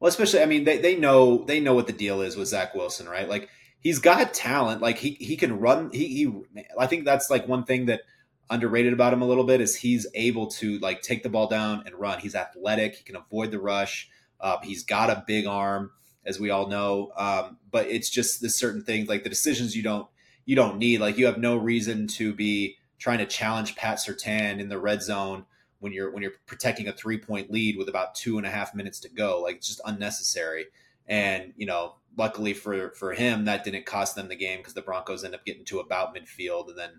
Well, 0.00 0.08
especially, 0.08 0.42
I 0.42 0.46
mean, 0.46 0.64
they, 0.64 0.78
they 0.78 0.96
know 0.96 1.44
they 1.44 1.60
know 1.60 1.74
what 1.74 1.86
the 1.86 1.92
deal 1.92 2.20
is 2.20 2.36
with 2.36 2.48
Zach 2.48 2.74
Wilson, 2.74 3.08
right? 3.08 3.28
Like 3.28 3.48
he's 3.80 3.98
got 3.98 4.34
talent. 4.34 4.82
Like 4.82 4.98
he 4.98 5.10
he 5.20 5.36
can 5.36 5.58
run. 5.58 5.90
He, 5.92 6.08
he 6.08 6.32
I 6.78 6.86
think 6.86 7.04
that's 7.04 7.30
like 7.30 7.48
one 7.48 7.64
thing 7.64 7.86
that 7.86 8.02
underrated 8.50 8.92
about 8.92 9.12
him 9.12 9.22
a 9.22 9.26
little 9.26 9.44
bit 9.44 9.60
is 9.60 9.76
he's 9.76 10.06
able 10.14 10.46
to 10.46 10.78
like 10.78 11.02
take 11.02 11.22
the 11.22 11.28
ball 11.28 11.48
down 11.48 11.82
and 11.86 11.94
run. 11.94 12.20
He's 12.20 12.34
athletic. 12.34 12.96
He 12.96 13.04
can 13.04 13.16
avoid 13.16 13.50
the 13.50 13.58
rush. 13.58 14.08
Uh, 14.40 14.58
he's 14.62 14.84
got 14.84 15.10
a 15.10 15.24
big 15.26 15.46
arm, 15.46 15.90
as 16.24 16.38
we 16.38 16.50
all 16.50 16.66
know. 16.66 17.12
Um, 17.16 17.58
but 17.70 17.86
it's 17.86 18.10
just 18.10 18.40
the 18.40 18.50
certain 18.50 18.82
things 18.82 19.08
like 19.08 19.22
the 19.24 19.30
decisions 19.30 19.74
you 19.74 19.82
don't 19.82 20.06
you 20.44 20.56
don't 20.56 20.78
need. 20.78 21.00
Like 21.00 21.16
you 21.16 21.26
have 21.26 21.38
no 21.38 21.56
reason 21.56 22.06
to 22.08 22.34
be 22.34 22.76
trying 22.98 23.18
to 23.18 23.26
challenge 23.26 23.76
Pat 23.76 23.98
Surtain 23.98 24.60
in 24.60 24.68
the 24.68 24.78
red 24.78 25.02
zone 25.02 25.44
when 25.86 25.92
you're 25.92 26.10
when 26.10 26.20
you're 26.20 26.32
protecting 26.46 26.88
a 26.88 26.92
three 26.92 27.16
point 27.16 27.48
lead 27.48 27.78
with 27.78 27.88
about 27.88 28.16
two 28.16 28.38
and 28.38 28.46
a 28.46 28.50
half 28.50 28.74
minutes 28.74 28.98
to 28.98 29.08
go. 29.08 29.40
Like 29.40 29.56
it's 29.56 29.68
just 29.68 29.80
unnecessary. 29.84 30.66
And 31.06 31.52
you 31.56 31.64
know, 31.64 31.94
luckily 32.18 32.54
for 32.54 32.90
for 32.90 33.12
him, 33.12 33.44
that 33.44 33.62
didn't 33.62 33.86
cost 33.86 34.16
them 34.16 34.26
the 34.26 34.34
game 34.34 34.58
because 34.58 34.74
the 34.74 34.82
Broncos 34.82 35.22
end 35.22 35.36
up 35.36 35.44
getting 35.44 35.64
to 35.66 35.78
about 35.78 36.12
midfield, 36.12 36.68
and 36.68 36.76
then 36.76 36.90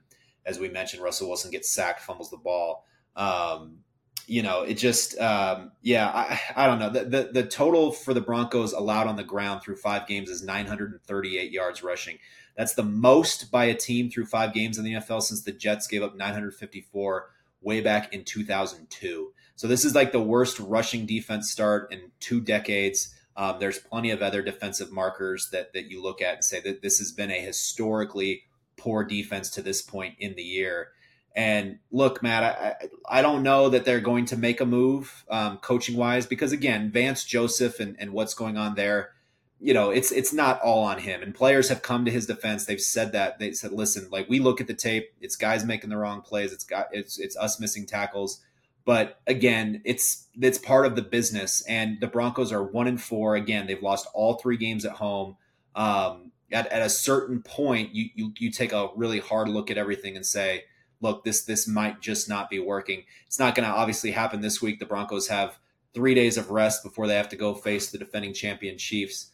as 0.46 0.58
we 0.58 0.70
mentioned, 0.70 1.04
Russell 1.04 1.28
Wilson 1.28 1.52
gets 1.52 1.70
sacked, 1.70 2.00
fumbles 2.00 2.30
the 2.30 2.38
ball. 2.38 2.86
Um, 3.18 3.80
you 4.26 4.42
know, 4.42 4.62
it 4.62 4.76
just 4.76 5.20
um, 5.20 5.74
yeah, 5.82 6.08
I, 6.08 6.40
I 6.56 6.68
don't 6.68 6.80
know. 6.80 6.90
The, 6.90 7.04
the 7.04 7.30
the 7.34 7.46
total 7.46 7.92
for 7.92 8.14
the 8.14 8.22
Broncos 8.22 8.72
allowed 8.72 9.08
on 9.08 9.18
the 9.18 9.24
ground 9.26 9.64
through 9.64 9.76
five 9.76 10.08
games 10.08 10.30
is 10.30 10.42
938 10.42 11.52
yards 11.52 11.84
rushing. 11.84 12.20
That's 12.56 12.74
the 12.74 12.84
most 12.84 13.52
by 13.52 13.66
a 13.66 13.76
team 13.76 14.10
through 14.10 14.28
five 14.28 14.54
games 14.54 14.78
in 14.78 14.86
the 14.86 14.94
NFL 14.94 15.24
since 15.24 15.42
the 15.42 15.52
Jets 15.52 15.88
gave 15.88 16.04
up 16.04 16.16
954 16.16 17.30
way 17.62 17.82
back 17.82 18.14
in 18.14 18.24
2002. 18.24 19.34
So 19.56 19.68
this 19.68 19.86
is 19.86 19.96
like 19.96 20.12
the 20.12 20.22
worst 20.22 20.60
rushing 20.60 21.06
defense 21.06 21.52
start 21.52 21.92
in 21.92 22.12
two 22.20 22.42
decades. 22.42 23.14
Um, 23.36 23.58
there's 23.60 23.80
plenty 23.80 24.12
of 24.12 24.22
other 24.22 24.42
defensive 24.42 24.92
markers 24.92 25.50
that 25.52 25.74
that 25.74 25.90
you 25.90 26.02
look 26.02 26.22
at 26.22 26.36
and 26.36 26.44
say 26.44 26.60
that 26.62 26.82
this 26.82 27.00
has 27.00 27.12
been 27.12 27.32
a 27.32 27.40
historically 27.40 28.44
poor 28.78 29.04
defense 29.04 29.50
to 29.52 29.62
this 29.62 29.82
point 29.82 30.16
in 30.20 30.36
the 30.36 30.44
year. 30.44 30.90
And 31.36 31.78
look, 31.92 32.24
Matt, 32.24 32.44
I, 32.44 33.20
I 33.20 33.22
don't 33.22 33.44
know 33.44 33.70
that 33.70 33.86
they're 33.86 34.00
going 34.00 34.26
to 34.26 34.38
make 34.38 34.60
a 34.60 34.66
move 34.66 35.24
um, 35.30 35.58
coaching 35.58 35.96
wise 35.96 36.26
because 36.26 36.52
again, 36.52 36.92
Vance 36.92 37.24
Joseph 37.24 37.80
and, 37.80 37.96
and 38.00 38.12
what's 38.12 38.34
going 38.34 38.58
on 38.58 38.74
there 38.74 39.12
you 39.60 39.74
know, 39.74 39.90
it's 39.90 40.12
it's 40.12 40.34
not 40.34 40.62
all 40.62 40.84
on 40.84 41.00
him. 41.00 41.24
And 41.24 41.34
players 41.34 41.70
have 41.70 41.82
come 41.82 42.06
to 42.06 42.12
his 42.12 42.28
defense. 42.28 42.66
They've 42.66 42.80
said 42.80 43.12
that. 43.14 43.40
They 43.40 43.54
said, 43.54 43.72
"Listen, 43.72 44.08
like 44.12 44.30
we 44.30 44.40
look 44.40 44.62
at 44.62 44.68
the 44.68 44.74
tape, 44.74 45.12
it's 45.20 45.36
guys 45.36 45.66
making 45.66 45.90
the 45.90 45.98
wrong 45.98 46.22
plays. 46.22 46.54
It's 46.54 46.64
got 46.64 46.88
it's 46.92 47.18
it's 47.18 47.36
us 47.38 47.60
missing 47.60 47.86
tackles." 47.86 48.42
But 48.86 49.20
again, 49.26 49.82
it's 49.84 50.28
it's 50.40 50.60
part 50.60 50.86
of 50.86 50.96
the 50.96 51.02
business. 51.02 51.62
And 51.68 52.00
the 52.00 52.08
Broncos 52.08 52.52
are 52.52 52.64
one 52.64 52.88
and 52.88 53.02
four. 53.02 53.36
Again, 53.36 53.66
they've 53.66 53.82
lost 53.82 54.08
all 54.14 54.36
three 54.36 54.58
games 54.58 54.86
at 54.86 54.94
home. 54.94 55.38
Um, 55.76 56.32
at, 56.52 56.68
at 56.68 56.82
a 56.82 56.90
certain 56.90 57.42
point, 57.42 57.94
you, 57.94 58.10
you 58.16 58.34
you 58.38 58.52
take 58.52 58.72
a 58.72 58.90
really 58.96 59.20
hard 59.20 59.50
look 59.50 59.72
at 59.72 59.78
everything 59.78 60.16
and 60.16 60.26
say, 60.26 60.66
"Look, 61.02 61.24
this 61.24 61.44
this 61.44 61.68
might 61.68 62.00
just 62.00 62.30
not 62.30 62.50
be 62.50 62.60
working." 62.60 63.06
It's 63.26 63.40
not 63.40 63.56
going 63.56 63.68
to 63.68 63.76
obviously 63.76 64.12
happen 64.12 64.42
this 64.42 64.62
week. 64.62 64.80
The 64.80 64.86
Broncos 64.86 65.30
have 65.30 65.58
three 65.96 66.14
days 66.14 66.38
of 66.38 66.52
rest 66.52 66.84
before 66.84 67.08
they 67.08 67.16
have 67.16 67.30
to 67.30 67.36
go 67.36 67.56
face 67.56 67.90
the 67.90 67.98
defending 67.98 68.34
champion 68.34 68.78
Chiefs. 68.78 69.32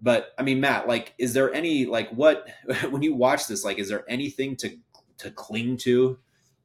But 0.00 0.34
I 0.38 0.42
mean, 0.42 0.60
Matt, 0.60 0.86
like, 0.86 1.14
is 1.18 1.32
there 1.32 1.52
any 1.52 1.86
like 1.86 2.10
what 2.10 2.48
when 2.90 3.02
you 3.02 3.14
watch 3.14 3.46
this, 3.46 3.64
like, 3.64 3.78
is 3.78 3.88
there 3.88 4.04
anything 4.08 4.56
to 4.56 4.76
to 5.18 5.30
cling 5.30 5.78
to, 5.78 6.18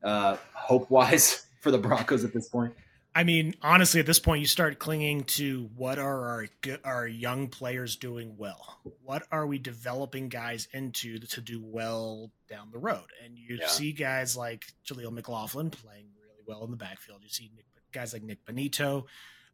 uh, 0.03 0.37
hope 0.53 0.89
wise 0.89 1.45
for 1.61 1.71
the 1.71 1.77
Broncos 1.77 2.23
at 2.23 2.33
this 2.33 2.49
point? 2.49 2.73
I 3.13 3.25
mean, 3.25 3.55
honestly, 3.61 3.99
at 3.99 4.05
this 4.05 4.19
point, 4.19 4.39
you 4.39 4.47
start 4.47 4.79
clinging 4.79 5.25
to 5.25 5.69
what 5.75 5.99
are 5.99 6.29
our 6.29 6.47
our 6.85 7.07
young 7.07 7.47
players 7.49 7.97
doing 7.97 8.35
well? 8.37 8.79
What 9.03 9.23
are 9.31 9.45
we 9.45 9.59
developing 9.59 10.29
guys 10.29 10.67
into 10.73 11.19
to 11.19 11.41
do 11.41 11.61
well 11.61 12.31
down 12.49 12.69
the 12.71 12.79
road? 12.79 13.07
And 13.23 13.37
you 13.37 13.57
yeah. 13.59 13.67
see 13.67 13.91
guys 13.91 14.37
like 14.37 14.65
Jaleel 14.85 15.11
McLaughlin 15.11 15.71
playing 15.71 16.07
really 16.21 16.43
well 16.47 16.63
in 16.63 16.71
the 16.71 16.77
backfield. 16.77 17.19
You 17.23 17.29
see 17.29 17.51
Nick, 17.53 17.65
guys 17.91 18.13
like 18.13 18.23
Nik 18.23 18.45
Bonitto 18.45 19.03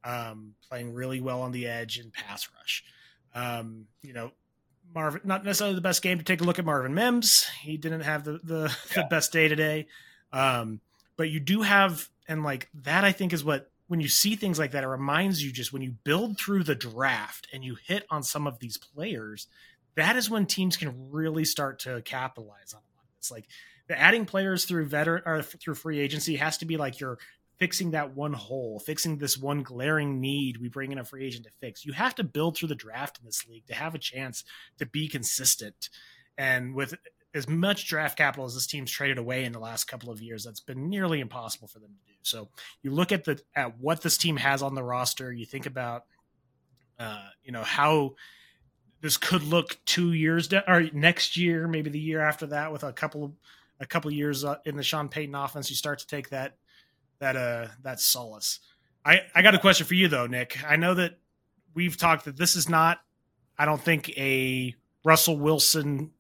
um, 0.03 0.53
playing 0.67 0.93
really 0.93 1.19
well 1.19 1.41
on 1.41 1.51
the 1.51 1.67
edge 1.67 1.97
and 1.97 2.13
pass 2.13 2.47
rush. 2.57 2.83
Um, 3.37 3.85
you 4.01 4.13
know, 4.13 4.31
Marvin, 4.93 5.21
not 5.23 5.45
necessarily 5.45 5.75
the 5.75 5.81
best 5.81 6.01
game 6.01 6.17
to 6.17 6.23
take 6.23 6.41
a 6.41 6.43
look 6.43 6.57
at 6.57 6.65
Marvin 6.65 6.95
Mims. 6.95 7.45
He 7.61 7.77
didn't 7.77 8.01
have 8.01 8.23
the 8.23 8.39
the, 8.43 8.75
yeah. 8.95 9.03
the 9.03 9.07
best 9.09 9.31
day 9.31 9.47
today. 9.47 9.87
Um, 10.33 10.81
but 11.17 11.29
you 11.29 11.39
do 11.39 11.61
have, 11.61 12.09
and 12.27 12.43
like 12.43 12.69
that, 12.83 13.03
I 13.03 13.11
think 13.11 13.33
is 13.33 13.43
what 13.43 13.69
when 13.87 14.01
you 14.01 14.09
see 14.09 14.35
things 14.35 14.59
like 14.59 14.71
that, 14.71 14.83
it 14.83 14.87
reminds 14.87 15.43
you 15.43 15.51
just 15.51 15.71
when 15.71 15.81
you 15.81 15.91
build 16.03 16.37
through 16.37 16.63
the 16.63 16.75
draft 16.75 17.47
and 17.53 17.63
you 17.63 17.77
hit 17.87 18.05
on 18.09 18.23
some 18.23 18.47
of 18.47 18.59
these 18.59 18.77
players, 18.77 19.47
that 19.95 20.15
is 20.15 20.29
when 20.29 20.45
teams 20.45 20.75
can 20.75 21.11
really 21.11 21.45
start 21.45 21.79
to 21.79 22.01
capitalize 22.01 22.73
on 22.73 22.81
a 22.81 22.91
lot 22.97 23.03
of 23.03 23.15
this. 23.17 23.31
Like 23.31 23.45
the 23.87 23.99
adding 23.99 24.25
players 24.25 24.65
through 24.65 24.87
veteran 24.87 25.23
or 25.25 25.41
through 25.41 25.75
free 25.75 25.99
agency 25.99 26.35
has 26.35 26.57
to 26.57 26.65
be 26.65 26.77
like 26.77 26.99
your 26.99 27.17
fixing 27.57 27.91
that 27.91 28.15
one 28.15 28.33
hole, 28.33 28.79
fixing 28.79 29.17
this 29.17 29.37
one 29.37 29.63
glaring 29.63 30.19
need 30.19 30.57
we 30.57 30.69
bring 30.69 30.91
in 30.91 30.99
a 30.99 31.03
free 31.03 31.25
agent 31.25 31.45
to 31.45 31.51
fix. 31.59 31.85
You 31.85 31.93
have 31.93 32.15
to 32.15 32.23
build 32.23 32.57
through 32.57 32.69
the 32.69 32.75
draft 32.75 33.19
in 33.19 33.25
this 33.25 33.47
league 33.47 33.65
to 33.67 33.73
have 33.73 33.95
a 33.95 33.99
chance 33.99 34.43
to 34.77 34.85
be 34.85 35.07
consistent. 35.07 35.89
And 36.37 36.75
with 36.75 36.93
as 37.33 37.47
much 37.47 37.87
draft 37.87 38.17
capital 38.17 38.45
as 38.45 38.53
this 38.53 38.67
team's 38.67 38.91
traded 38.91 39.17
away 39.17 39.43
in 39.43 39.51
the 39.51 39.59
last 39.59 39.85
couple 39.85 40.11
of 40.11 40.21
years, 40.21 40.43
that's 40.43 40.59
been 40.59 40.89
nearly 40.89 41.19
impossible 41.19 41.67
for 41.67 41.79
them 41.79 41.89
to 41.89 42.11
do. 42.11 42.17
So 42.23 42.49
you 42.83 42.91
look 42.91 43.11
at 43.11 43.25
the 43.25 43.41
at 43.55 43.79
what 43.79 44.01
this 44.01 44.17
team 44.17 44.37
has 44.37 44.61
on 44.61 44.75
the 44.75 44.83
roster, 44.83 45.31
you 45.31 45.45
think 45.45 45.65
about 45.65 46.03
uh, 46.99 47.29
you 47.43 47.51
know 47.51 47.63
how 47.63 48.15
this 49.01 49.17
could 49.17 49.43
look 49.43 49.77
two 49.85 50.13
years 50.13 50.47
de- 50.47 50.71
or 50.71 50.89
next 50.93 51.37
year, 51.37 51.67
maybe 51.67 51.89
the 51.89 51.99
year 51.99 52.21
after 52.21 52.47
that, 52.47 52.71
with 52.71 52.83
a 52.83 52.93
couple 52.93 53.35
a 53.79 53.85
couple 53.85 54.11
years 54.11 54.43
uh, 54.43 54.57
in 54.65 54.75
the 54.75 54.83
Sean 54.83 55.07
Payton 55.09 55.35
offense, 55.35 55.69
you 55.69 55.75
start 55.75 55.99
to 55.99 56.07
take 56.07 56.29
that 56.29 56.57
that 57.19 57.35
uh 57.35 57.67
that 57.83 57.99
solace. 57.99 58.59
I 59.05 59.21
I 59.33 59.41
got 59.41 59.55
a 59.55 59.59
question 59.59 59.85
for 59.85 59.95
you 59.95 60.07
though, 60.07 60.27
Nick. 60.27 60.63
I 60.67 60.75
know 60.75 60.93
that 60.95 61.19
we've 61.73 61.97
talked 61.97 62.25
that 62.25 62.37
this 62.37 62.55
is 62.55 62.67
not, 62.67 62.99
I 63.57 63.65
don't 63.65 63.81
think 63.81 64.09
a 64.17 64.75
Russell 65.03 65.37
Wilson. 65.37 66.11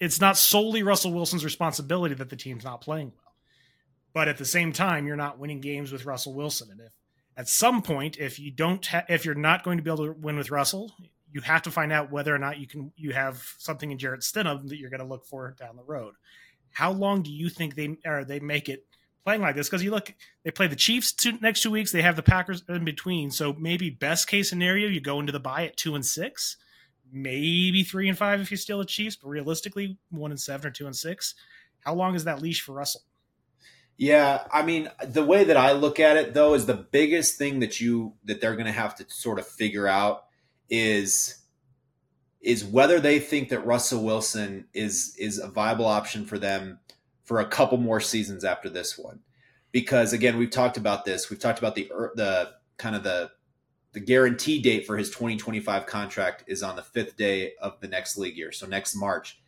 It's 0.00 0.20
not 0.20 0.36
solely 0.36 0.82
Russell 0.82 1.12
Wilson's 1.12 1.44
responsibility 1.44 2.14
that 2.14 2.30
the 2.30 2.36
team's 2.36 2.64
not 2.64 2.80
playing 2.80 3.12
well, 3.14 3.34
but 4.14 4.28
at 4.28 4.38
the 4.38 4.44
same 4.44 4.72
time, 4.72 5.06
you're 5.06 5.16
not 5.16 5.38
winning 5.38 5.60
games 5.60 5.92
with 5.92 6.06
Russell 6.06 6.34
Wilson, 6.34 6.70
and 6.70 6.80
if 6.80 6.92
at 7.38 7.48
some 7.48 7.82
point, 7.82 8.18
if 8.18 8.40
you 8.40 8.50
don't, 8.50 8.84
ha- 8.84 9.04
if 9.08 9.24
you're 9.24 9.36
not 9.36 9.62
going 9.62 9.78
to 9.78 9.82
be 9.82 9.90
able 9.90 10.06
to 10.06 10.12
win 10.12 10.36
with 10.36 10.50
Russell, 10.50 10.92
you 11.30 11.40
have 11.42 11.62
to 11.62 11.70
find 11.70 11.92
out 11.92 12.10
whether 12.10 12.34
or 12.34 12.38
not 12.38 12.58
you 12.58 12.66
can 12.66 12.92
you 12.96 13.12
have 13.12 13.54
something 13.58 13.92
in 13.92 13.98
Jarrett 13.98 14.22
Stidham 14.22 14.68
that 14.68 14.76
you're 14.76 14.90
going 14.90 15.00
to 15.00 15.06
look 15.06 15.24
for 15.24 15.54
down 15.56 15.76
the 15.76 15.84
road. 15.84 16.14
How 16.72 16.90
long 16.90 17.22
do 17.22 17.32
you 17.32 17.48
think 17.48 17.76
they 17.76 17.96
or 18.04 18.24
they 18.24 18.40
make 18.40 18.68
it 18.68 18.86
playing 19.28 19.42
like 19.42 19.54
this? 19.54 19.68
Because 19.68 19.84
you 19.84 19.90
look, 19.90 20.14
they 20.42 20.50
play 20.50 20.68
the 20.68 20.74
Chiefs 20.74 21.12
two, 21.12 21.38
next 21.42 21.60
two 21.60 21.70
weeks. 21.70 21.92
They 21.92 22.00
have 22.00 22.16
the 22.16 22.22
Packers 22.22 22.62
in 22.66 22.86
between. 22.86 23.30
So 23.30 23.52
maybe 23.52 23.90
best 23.90 24.26
case 24.26 24.48
scenario, 24.48 24.88
you 24.88 25.02
go 25.02 25.20
into 25.20 25.32
the 25.32 25.38
bye 25.38 25.66
at 25.66 25.76
two 25.76 25.94
and 25.94 26.06
six, 26.06 26.56
maybe 27.12 27.82
three 27.82 28.08
and 28.08 28.16
five 28.16 28.40
if 28.40 28.50
you 28.50 28.56
steal 28.56 28.78
the 28.78 28.86
Chiefs, 28.86 29.16
but 29.16 29.28
realistically, 29.28 29.98
one 30.10 30.30
and 30.30 30.40
seven 30.40 30.68
or 30.68 30.70
two 30.70 30.86
and 30.86 30.96
six. 30.96 31.34
How 31.80 31.92
long 31.92 32.14
is 32.14 32.24
that 32.24 32.40
leash 32.40 32.62
for 32.62 32.72
Russell? 32.72 33.02
Yeah, 33.98 34.44
I 34.50 34.62
mean, 34.62 34.90
the 35.06 35.24
way 35.24 35.44
that 35.44 35.58
I 35.58 35.72
look 35.72 36.00
at 36.00 36.16
it 36.16 36.32
though 36.32 36.54
is 36.54 36.64
the 36.64 36.86
biggest 36.90 37.36
thing 37.36 37.60
that 37.60 37.82
you 37.82 38.14
that 38.24 38.40
they're 38.40 38.56
going 38.56 38.64
to 38.64 38.72
have 38.72 38.94
to 38.94 39.04
sort 39.08 39.38
of 39.38 39.46
figure 39.46 39.86
out 39.86 40.24
is 40.70 41.42
is 42.40 42.64
whether 42.64 42.98
they 42.98 43.18
think 43.18 43.50
that 43.50 43.66
Russell 43.66 44.02
Wilson 44.02 44.68
is 44.72 45.14
is 45.18 45.38
a 45.38 45.48
viable 45.48 45.84
option 45.84 46.24
for 46.24 46.38
them 46.38 46.78
for 47.28 47.40
a 47.40 47.46
couple 47.46 47.76
more 47.76 48.00
seasons 48.00 48.42
after 48.42 48.70
this 48.70 48.96
one. 48.96 49.20
Because 49.70 50.14
again, 50.14 50.38
we've 50.38 50.50
talked 50.50 50.78
about 50.78 51.04
this. 51.04 51.28
We've 51.28 51.38
talked 51.38 51.58
about 51.58 51.74
the 51.74 51.86
the 52.14 52.52
kind 52.78 52.96
of 52.96 53.02
the 53.02 53.30
the 53.92 54.00
guarantee 54.00 54.62
date 54.62 54.86
for 54.86 54.96
his 54.96 55.10
2025 55.10 55.84
contract 55.84 56.44
is 56.46 56.62
on 56.62 56.76
the 56.76 56.82
5th 56.82 57.16
day 57.16 57.52
of 57.60 57.78
the 57.80 57.88
next 57.88 58.16
league 58.16 58.36
year. 58.36 58.50
So 58.50 58.66
next 58.66 58.94
March, 58.94 59.40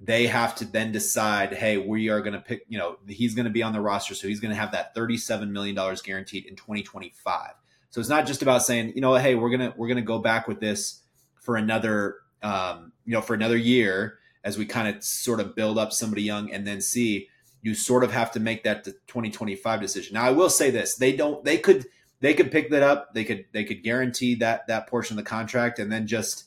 they 0.00 0.26
have 0.26 0.54
to 0.56 0.64
then 0.64 0.90
decide, 0.90 1.52
hey, 1.52 1.76
we 1.76 2.08
are 2.08 2.20
going 2.20 2.32
to 2.32 2.40
pick, 2.40 2.62
you 2.68 2.78
know, 2.78 2.96
he's 3.06 3.34
going 3.34 3.44
to 3.44 3.50
be 3.50 3.62
on 3.62 3.72
the 3.72 3.80
roster 3.80 4.14
so 4.14 4.26
he's 4.26 4.40
going 4.40 4.52
to 4.52 4.60
have 4.60 4.72
that 4.72 4.94
37 4.94 5.52
million 5.52 5.76
dollars 5.76 6.02
guaranteed 6.02 6.46
in 6.46 6.56
2025. 6.56 7.50
So 7.90 8.00
it's 8.00 8.08
not 8.08 8.26
just 8.26 8.42
about 8.42 8.62
saying, 8.64 8.92
you 8.94 9.00
know, 9.00 9.14
hey, 9.14 9.34
we're 9.34 9.50
gonna 9.50 9.74
we're 9.76 9.88
gonna 9.88 10.02
go 10.02 10.18
back 10.18 10.46
with 10.48 10.60
this 10.60 11.02
for 11.40 11.56
another, 11.56 12.18
um, 12.42 12.92
you 13.04 13.12
know, 13.12 13.20
for 13.20 13.34
another 13.34 13.56
year 13.56 14.19
as 14.44 14.58
we 14.58 14.66
kind 14.66 14.94
of 14.94 15.02
sort 15.04 15.40
of 15.40 15.54
build 15.54 15.78
up 15.78 15.92
somebody 15.92 16.22
young 16.22 16.50
and 16.50 16.66
then 16.66 16.80
see. 16.80 17.28
You 17.62 17.74
sort 17.74 18.04
of 18.04 18.12
have 18.12 18.32
to 18.32 18.40
make 18.40 18.64
that 18.64 18.84
2025 18.84 19.82
decision. 19.82 20.14
Now, 20.14 20.24
I 20.24 20.30
will 20.30 20.48
say 20.48 20.70
this: 20.70 20.94
they 20.94 21.14
don't. 21.14 21.44
They 21.44 21.58
could 21.58 21.84
they 22.20 22.34
could 22.34 22.50
pick 22.50 22.70
that 22.70 22.82
up. 22.82 23.14
They 23.14 23.24
could 23.24 23.46
they 23.52 23.64
could 23.64 23.82
guarantee 23.82 24.36
that 24.36 24.66
that 24.68 24.86
portion 24.86 25.18
of 25.18 25.24
the 25.24 25.28
contract 25.28 25.78
and 25.78 25.90
then 25.90 26.06
just 26.06 26.44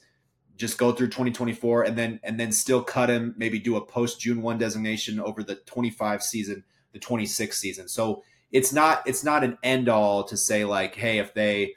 just 0.55 0.77
go 0.77 0.91
through 0.91 1.07
2024 1.07 1.83
and 1.83 1.97
then 1.97 2.19
and 2.23 2.39
then 2.39 2.51
still 2.51 2.83
cut 2.83 3.09
him. 3.09 3.33
Maybe 3.37 3.59
do 3.59 3.75
a 3.75 3.85
post 3.85 4.19
June 4.21 4.41
one 4.41 4.57
designation 4.57 5.19
over 5.19 5.43
the 5.43 5.55
25 5.55 6.23
season, 6.23 6.63
the 6.93 6.99
26 6.99 7.57
season. 7.57 7.87
So 7.87 8.23
it's 8.51 8.71
not 8.71 9.01
it's 9.07 9.23
not 9.23 9.43
an 9.43 9.57
end 9.63 9.89
all 9.89 10.23
to 10.25 10.37
say 10.37 10.63
like, 10.63 10.95
hey, 10.95 11.17
if 11.17 11.33
they 11.33 11.75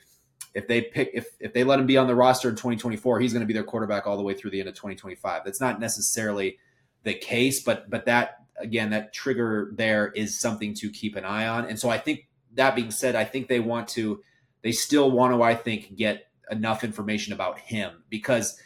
if 0.55 0.67
they 0.67 0.81
pick 0.81 1.11
if 1.13 1.29
if 1.39 1.53
they 1.53 1.65
let 1.65 1.79
him 1.79 1.87
be 1.87 1.99
on 1.99 2.07
the 2.07 2.15
roster 2.15 2.49
in 2.49 2.55
2024, 2.57 3.21
he's 3.21 3.33
going 3.33 3.43
to 3.43 3.47
be 3.47 3.53
their 3.53 3.63
quarterback 3.63 4.07
all 4.07 4.17
the 4.17 4.23
way 4.23 4.35
through 4.35 4.51
the 4.51 4.61
end 4.61 4.69
of 4.69 4.75
2025. 4.75 5.43
That's 5.45 5.61
not 5.61 5.81
necessarily 5.81 6.59
the 7.03 7.15
case, 7.15 7.63
but 7.63 7.91
but 7.91 8.07
that 8.07 8.39
again, 8.59 8.91
that 8.91 9.13
trigger 9.13 9.71
there 9.75 10.09
is 10.09 10.39
something 10.39 10.73
to 10.75 10.91
keep 10.91 11.15
an 11.17 11.25
eye 11.25 11.47
on. 11.47 11.67
And 11.67 11.79
so 11.79 11.91
I 11.91 11.99
think 11.99 12.27
that 12.55 12.75
being 12.75 12.91
said, 12.91 13.15
I 13.15 13.25
think 13.25 13.49
they 13.49 13.61
want 13.61 13.89
to 13.89 14.23
they 14.63 14.73
still 14.73 15.11
want 15.11 15.35
to 15.35 15.43
I 15.43 15.55
think 15.55 15.95
get 15.95 16.29
enough 16.51 16.85
information 16.85 17.33
about 17.33 17.59
him 17.59 18.03
because 18.09 18.59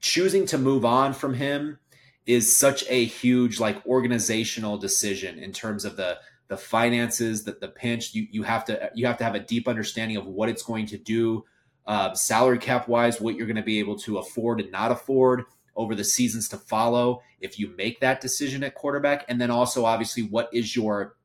choosing 0.00 0.44
to 0.46 0.58
move 0.58 0.84
on 0.84 1.14
from 1.14 1.34
him 1.34 1.78
is 2.26 2.54
such 2.54 2.84
a 2.88 3.04
huge 3.04 3.60
like 3.60 3.84
organizational 3.86 4.76
decision 4.76 5.38
in 5.38 5.52
terms 5.52 5.84
of 5.84 5.96
the 5.96 6.18
the 6.48 6.56
finances, 6.56 7.44
that 7.44 7.60
the 7.60 7.68
pinch. 7.68 8.14
You 8.14 8.26
you 8.30 8.42
have 8.42 8.64
to 8.66 8.90
you 8.94 9.06
have 9.06 9.18
to 9.18 9.24
have 9.24 9.34
a 9.34 9.40
deep 9.40 9.68
understanding 9.68 10.16
of 10.16 10.26
what 10.26 10.48
it's 10.48 10.62
going 10.62 10.86
to 10.86 10.98
do, 10.98 11.44
uh, 11.86 12.14
salary 12.14 12.58
cap 12.58 12.88
wise, 12.88 13.20
what 13.20 13.36
you're 13.36 13.46
going 13.46 13.56
to 13.56 13.62
be 13.62 13.78
able 13.78 13.98
to 14.00 14.18
afford 14.18 14.60
and 14.60 14.70
not 14.70 14.92
afford 14.92 15.44
over 15.74 15.94
the 15.94 16.04
seasons 16.04 16.48
to 16.48 16.56
follow. 16.56 17.22
If 17.40 17.58
you 17.58 17.74
make 17.76 18.00
that 18.00 18.20
decision 18.20 18.64
at 18.64 18.74
quarterback, 18.74 19.24
and 19.28 19.40
then 19.40 19.50
also 19.50 19.84
obviously 19.84 20.22
what 20.22 20.48
is 20.52 20.74
your 20.74 21.16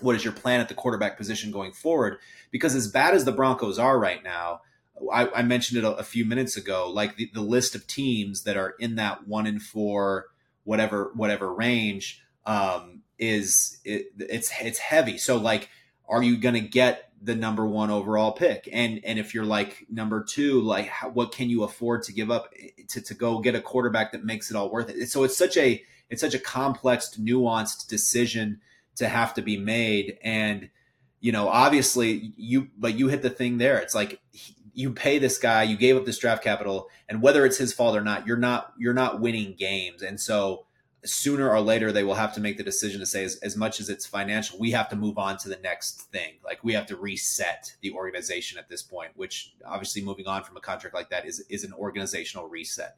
what 0.00 0.16
is 0.16 0.24
your 0.24 0.32
plan 0.32 0.60
at 0.60 0.68
the 0.68 0.74
quarterback 0.74 1.16
position 1.16 1.50
going 1.50 1.72
forward? 1.72 2.18
Because 2.50 2.74
as 2.74 2.88
bad 2.88 3.14
as 3.14 3.24
the 3.24 3.32
Broncos 3.32 3.78
are 3.78 3.98
right 3.98 4.22
now, 4.22 4.62
I, 5.12 5.28
I 5.28 5.42
mentioned 5.42 5.78
it 5.78 5.84
a, 5.84 5.96
a, 5.96 6.02
few 6.02 6.24
minutes 6.24 6.56
ago. 6.56 6.90
Like 6.90 7.16
the, 7.16 7.30
the 7.32 7.40
list 7.40 7.74
of 7.74 7.86
teams 7.86 8.44
that 8.44 8.56
are 8.56 8.74
in 8.78 8.96
that 8.96 9.26
one 9.26 9.46
in 9.46 9.58
four, 9.58 10.26
whatever 10.64 11.12
whatever 11.14 11.52
range. 11.52 12.22
Um, 12.46 13.02
is 13.20 13.78
it, 13.84 14.12
it's 14.18 14.50
it's 14.60 14.78
heavy. 14.78 15.18
So 15.18 15.36
like, 15.36 15.68
are 16.08 16.22
you 16.22 16.38
going 16.38 16.54
to 16.54 16.60
get 16.60 17.12
the 17.22 17.36
number 17.36 17.66
one 17.66 17.90
overall 17.90 18.32
pick? 18.32 18.68
And 18.72 19.00
and 19.04 19.18
if 19.18 19.34
you're 19.34 19.44
like 19.44 19.86
number 19.90 20.24
two, 20.24 20.60
like 20.62 20.88
how, 20.88 21.10
what 21.10 21.30
can 21.30 21.50
you 21.50 21.62
afford 21.62 22.02
to 22.04 22.12
give 22.12 22.30
up 22.30 22.52
eh, 22.58 22.70
to 22.88 23.00
to 23.02 23.14
go 23.14 23.38
get 23.38 23.54
a 23.54 23.60
quarterback 23.60 24.12
that 24.12 24.24
makes 24.24 24.50
it 24.50 24.56
all 24.56 24.70
worth 24.70 24.88
it? 24.88 25.06
So 25.08 25.22
it's 25.22 25.36
such 25.36 25.56
a 25.56 25.84
it's 26.08 26.22
such 26.22 26.34
a 26.34 26.38
complex, 26.38 27.16
nuanced 27.20 27.86
decision 27.86 28.60
to 28.96 29.08
have 29.08 29.34
to 29.34 29.42
be 29.42 29.56
made. 29.58 30.18
And 30.24 30.70
you 31.20 31.30
know, 31.30 31.48
obviously 31.48 32.32
you 32.36 32.68
but 32.78 32.98
you 32.98 33.08
hit 33.08 33.20
the 33.20 33.30
thing 33.30 33.58
there. 33.58 33.78
It's 33.78 33.94
like 33.94 34.20
you 34.72 34.92
pay 34.92 35.18
this 35.18 35.36
guy, 35.36 35.64
you 35.64 35.76
gave 35.76 35.96
up 35.96 36.06
this 36.06 36.18
draft 36.18 36.42
capital, 36.42 36.88
and 37.06 37.20
whether 37.20 37.44
it's 37.44 37.58
his 37.58 37.74
fault 37.74 37.96
or 37.96 38.00
not, 38.00 38.26
you're 38.26 38.38
not 38.38 38.72
you're 38.78 38.94
not 38.94 39.20
winning 39.20 39.54
games. 39.58 40.00
And 40.00 40.18
so 40.18 40.64
sooner 41.04 41.48
or 41.48 41.60
later 41.60 41.92
they 41.92 42.04
will 42.04 42.14
have 42.14 42.34
to 42.34 42.40
make 42.40 42.58
the 42.58 42.62
decision 42.62 43.00
to 43.00 43.06
say 43.06 43.24
as, 43.24 43.36
as 43.36 43.56
much 43.56 43.80
as 43.80 43.88
it's 43.88 44.06
financial 44.06 44.58
we 44.58 44.70
have 44.70 44.88
to 44.88 44.96
move 44.96 45.16
on 45.18 45.36
to 45.38 45.48
the 45.48 45.58
next 45.62 46.02
thing. 46.12 46.34
Like 46.44 46.62
we 46.62 46.74
have 46.74 46.86
to 46.86 46.96
reset 46.96 47.74
the 47.80 47.92
organization 47.92 48.58
at 48.58 48.68
this 48.68 48.82
point 48.82 49.12
which 49.14 49.54
obviously 49.64 50.02
moving 50.02 50.26
on 50.26 50.44
from 50.44 50.56
a 50.56 50.60
contract 50.60 50.94
like 50.94 51.10
that 51.10 51.26
is 51.26 51.40
is 51.48 51.64
an 51.64 51.72
organizational 51.72 52.48
reset. 52.48 52.96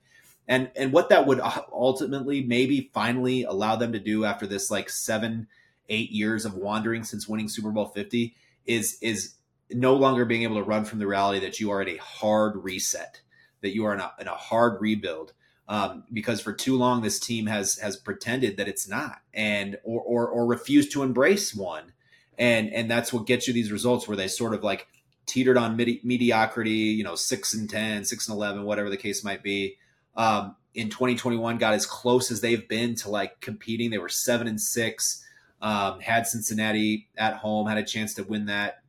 And 0.49 0.71
and 0.75 0.93
what 0.93 1.11
that 1.11 1.27
would 1.27 1.41
ultimately 1.73 2.43
maybe 2.43 2.91
finally 2.93 3.45
allow 3.45 3.77
them 3.77 3.93
to 3.93 4.01
do 4.01 4.25
after 4.25 4.47
this 4.47 4.71
like 4.71 4.91
seven 4.91 5.47
eight 5.89 6.11
years 6.11 6.45
of 6.45 6.55
wandering 6.55 7.05
since 7.05 7.29
winning 7.29 7.49
super 7.49 7.71
bowl 7.71 7.87
50 7.87 8.35
is 8.67 8.99
is 9.01 9.35
no 9.71 9.95
longer 9.95 10.25
being 10.25 10.43
able 10.43 10.57
to 10.57 10.63
run 10.63 10.85
from 10.85 10.99
the 10.99 11.07
reality 11.07 11.41
that 11.41 11.61
you 11.61 11.71
are 11.71 11.81
at 11.81 11.89
a 11.89 11.97
hard 11.99 12.63
reset 12.65 13.21
that 13.61 13.75
you 13.75 13.85
are 13.85 13.95
in 13.95 14.01
a, 14.01 14.13
in 14.21 14.29
a 14.29 14.35
hard 14.35 14.81
rebuild 14.81 15.33
um, 15.69 16.05
because 16.13 16.41
for 16.41 16.53
too 16.53 16.77
long 16.77 17.03
this 17.03 17.19
team 17.19 17.47
has 17.47 17.79
has 17.79 17.97
pretended 17.97 18.57
that 18.57 18.69
it's 18.69 18.89
not 18.89 19.21
and 19.33 19.79
or, 19.85 20.01
or 20.01 20.29
or 20.29 20.47
refused 20.47 20.93
to 20.93 21.03
embrace 21.03 21.55
one. 21.55 21.93
And 22.39 22.73
and 22.73 22.91
that's 22.91 23.13
what 23.13 23.27
gets 23.27 23.47
you 23.47 23.55
these 23.55 23.71
results 23.71 24.09
where 24.09 24.17
they 24.17 24.29
sort 24.29 24.55
of 24.55 24.65
like 24.65 24.89
teetered 25.27 25.57
on 25.57 25.77
medi- 25.77 26.01
mediocrity 26.03 26.71
you 26.71 27.05
know 27.05 27.15
6 27.15 27.55
and 27.55 27.71
10 27.71 28.05
6 28.05 28.29
and 28.29 28.37
11 28.37 28.65
whatever 28.65 28.91
the 28.91 28.97
case 28.97 29.23
might 29.23 29.43
be. 29.43 29.77
Um, 30.17 30.57
in 30.75 30.89
2021 30.89 31.59
got 31.59 31.75
as 31.75 31.87
close 31.87 32.31
as 32.31 32.41
they've 32.41 32.67
been 32.69 32.95
to 32.97 33.11
like 33.11 33.41
competing. 33.41 33.91
They 33.91 33.99
were 33.99 34.09
7 34.09 34.47
and 34.47 34.61
6 34.61 35.25
um, 35.61 36.01
had 36.01 36.27
cincinnati 36.27 37.09
at 37.17 37.37
home 37.37 37.69
had 37.69 37.79
a 37.79 37.85
chance 37.85 38.15
to 38.15 38.25
win 38.25 38.47
that. 38.47 38.83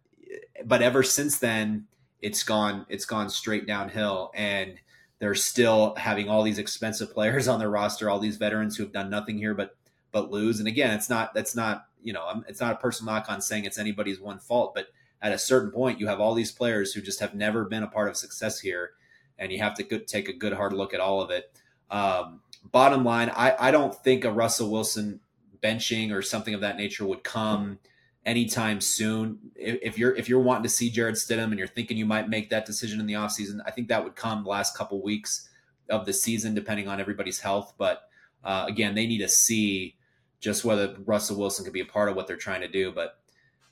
But 0.65 0.81
ever 0.81 1.03
since 1.03 1.37
then 1.37 1.87
it's 2.21 2.43
gone 2.43 2.85
it's 2.89 3.05
gone 3.05 3.29
straight 3.29 3.67
downhill. 3.67 4.31
And 4.33 4.79
they're 5.19 5.35
still 5.35 5.95
having 5.95 6.29
all 6.29 6.43
these 6.43 6.57
expensive 6.57 7.13
players 7.13 7.47
on 7.47 7.59
their 7.59 7.69
roster, 7.69 8.09
all 8.09 8.19
these 8.19 8.37
veterans 8.37 8.75
who 8.75 8.83
have 8.83 8.93
done 8.93 9.09
nothing 9.09 9.37
here 9.37 9.53
but 9.53 9.75
but 10.11 10.31
lose. 10.31 10.59
And 10.59 10.67
again, 10.67 10.91
it's 10.91 11.09
not 11.09 11.33
that's 11.33 11.55
not 11.55 11.87
you 12.01 12.13
know 12.13 12.43
it's 12.47 12.61
not 12.61 12.73
a 12.73 12.77
personal 12.77 13.13
knock 13.13 13.29
on 13.29 13.41
saying 13.41 13.65
it's 13.65 13.77
anybody's 13.77 14.19
one 14.19 14.39
fault, 14.39 14.73
but 14.75 14.87
at 15.23 15.31
a 15.31 15.39
certain 15.39 15.71
point, 15.71 16.01
you 16.01 16.07
have 16.07 16.19
all 16.19 16.33
these 16.33 16.51
players 16.51 16.93
who 16.93 17.01
just 17.01 17.21
have 17.21 17.33
never 17.33 17.63
been 17.63 17.81
a 17.81 17.87
part 17.87 18.09
of 18.09 18.17
success 18.17 18.59
here, 18.59 18.91
and 19.39 19.51
you 19.53 19.59
have 19.59 19.73
to 19.75 19.83
go, 19.83 19.97
take 19.97 20.27
a 20.27 20.33
good 20.33 20.51
hard 20.51 20.73
look 20.73 20.93
at 20.93 20.99
all 20.99 21.21
of 21.21 21.31
it. 21.31 21.49
Um, 21.89 22.41
bottom 22.71 23.05
line, 23.05 23.31
I, 23.33 23.55
I 23.57 23.71
don't 23.71 23.95
think 23.95 24.25
a 24.25 24.31
Russell 24.31 24.69
Wilson 24.69 25.21
benching 25.63 26.11
or 26.11 26.21
something 26.21 26.53
of 26.53 26.59
that 26.59 26.75
nature 26.75 27.05
would 27.05 27.23
come 27.23 27.79
anytime 28.25 28.81
soon. 28.81 29.39
If 29.55 29.97
you're 29.97 30.15
if 30.15 30.29
you're 30.29 30.39
wanting 30.39 30.63
to 30.63 30.69
see 30.69 30.89
Jarrett 30.89 31.15
Stidham 31.15 31.45
and 31.45 31.57
you're 31.57 31.67
thinking 31.67 31.97
you 31.97 32.05
might 32.05 32.29
make 32.29 32.49
that 32.49 32.65
decision 32.65 32.99
in 32.99 33.05
the 33.05 33.13
offseason, 33.13 33.59
I 33.65 33.71
think 33.71 33.87
that 33.89 34.03
would 34.03 34.15
come 34.15 34.43
the 34.43 34.49
last 34.49 34.77
couple 34.77 35.01
weeks 35.01 35.49
of 35.89 36.05
the 36.05 36.13
season, 36.13 36.55
depending 36.55 36.87
on 36.87 36.99
everybody's 36.99 37.39
health. 37.39 37.73
But 37.77 38.09
Uh, 38.43 38.65
again, 38.67 38.93
they 38.93 39.07
need 39.07 39.19
to 39.19 39.29
see 39.29 39.95
just 40.41 40.65
whether 40.65 40.97
Russell 41.05 41.37
Wilson 41.37 41.63
could 41.63 41.73
be 41.73 41.79
a 41.79 41.85
part 41.85 42.09
of 42.09 42.15
what 42.17 42.27
they're 42.27 42.35
trying 42.35 42.59
to 42.59 42.67
do. 42.67 42.91
But 42.91 43.17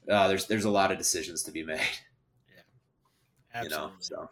uh, 0.09 0.29
there's 0.29 0.47
there's 0.47 0.63
a 0.63 0.69
lot 0.69 0.91
of 0.93 0.97
decisions 0.97 1.43
to 1.43 1.51
be 1.51 1.63
made. 1.63 1.81
Yeah, 2.47 2.63
absolutely. 3.53 3.75
You 3.75 3.91
know, 3.91 3.91
so. 3.99 4.29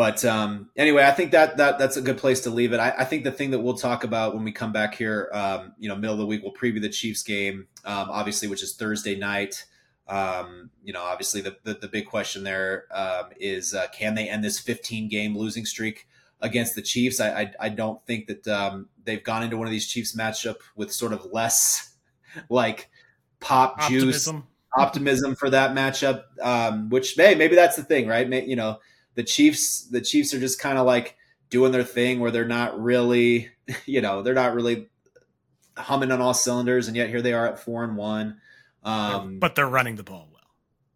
But 0.00 0.24
um, 0.24 0.70
anyway, 0.78 1.04
I 1.04 1.10
think 1.10 1.32
that 1.32 1.58
that 1.58 1.78
that's 1.78 1.98
a 1.98 2.00
good 2.00 2.16
place 2.16 2.40
to 2.44 2.50
leave 2.50 2.72
it. 2.72 2.80
I, 2.80 2.94
I, 3.00 3.04
think 3.04 3.22
the 3.22 3.30
thing 3.30 3.50
that 3.50 3.58
we'll 3.58 3.76
talk 3.76 4.02
about 4.02 4.34
when 4.34 4.44
we 4.44 4.50
come 4.50 4.72
back 4.72 4.94
here, 4.94 5.28
um, 5.30 5.74
you 5.78 5.90
know, 5.90 5.94
middle 5.94 6.14
of 6.14 6.18
the 6.18 6.24
week, 6.24 6.42
we'll 6.42 6.54
preview 6.54 6.80
the 6.80 6.88
Chiefs 6.88 7.22
game, 7.22 7.66
um, 7.84 8.08
obviously, 8.10 8.48
which 8.48 8.62
is 8.62 8.74
Thursday 8.76 9.14
night. 9.14 9.66
Um, 10.08 10.70
you 10.82 10.94
know, 10.94 11.02
obviously, 11.02 11.42
the, 11.42 11.58
the, 11.64 11.74
the 11.74 11.86
big 11.86 12.06
question 12.06 12.44
there 12.44 12.86
um, 12.92 13.26
is 13.38 13.74
uh, 13.74 13.88
can 13.92 14.14
they 14.14 14.26
end 14.26 14.42
this 14.42 14.58
15 14.58 15.10
game 15.10 15.36
losing 15.36 15.66
streak 15.66 16.08
against 16.40 16.74
the 16.74 16.80
Chiefs? 16.80 17.20
I 17.20 17.42
I, 17.42 17.52
I 17.60 17.68
don't 17.68 18.02
think 18.06 18.26
that 18.28 18.48
um, 18.48 18.88
they've 19.04 19.22
gone 19.22 19.42
into 19.42 19.58
one 19.58 19.66
of 19.66 19.70
these 19.70 19.86
Chiefs 19.86 20.16
matchup 20.16 20.56
with 20.76 20.94
sort 20.94 21.12
of 21.12 21.26
less 21.26 21.94
like 22.48 22.88
pop 23.38 23.74
optimism. 23.78 24.36
juice 24.36 24.44
optimism 24.78 25.34
for 25.34 25.50
that 25.50 25.72
matchup. 25.76 26.22
Um, 26.40 26.88
which 26.88 27.16
hey, 27.16 27.34
maybe 27.34 27.54
that's 27.54 27.76
the 27.76 27.84
thing, 27.84 28.06
right? 28.08 28.26
You 28.46 28.56
know, 28.56 28.78
the 29.14 29.22
Chiefs 29.22 29.88
the 29.88 30.00
Chiefs 30.00 30.34
are 30.34 30.40
just 30.40 30.60
kind 30.60 30.78
of 30.78 30.86
like 30.86 31.16
doing 31.50 31.72
their 31.72 31.84
thing 31.84 32.20
where 32.20 32.30
they're 32.30 32.46
not 32.46 32.80
really, 32.80 33.50
you 33.86 34.00
know, 34.00 34.22
they're 34.22 34.34
not 34.34 34.54
really 34.54 34.88
humming 35.76 36.10
on 36.10 36.20
all 36.20 36.34
cylinders, 36.34 36.88
and 36.88 36.96
yet 36.96 37.08
here 37.08 37.22
they 37.22 37.32
are 37.32 37.46
at 37.46 37.58
four 37.58 37.84
and 37.84 37.96
one. 37.96 38.40
Um, 38.82 39.38
but 39.38 39.54
they're 39.54 39.68
running 39.68 39.96
the 39.96 40.02
ball 40.02 40.28
well. 40.32 40.40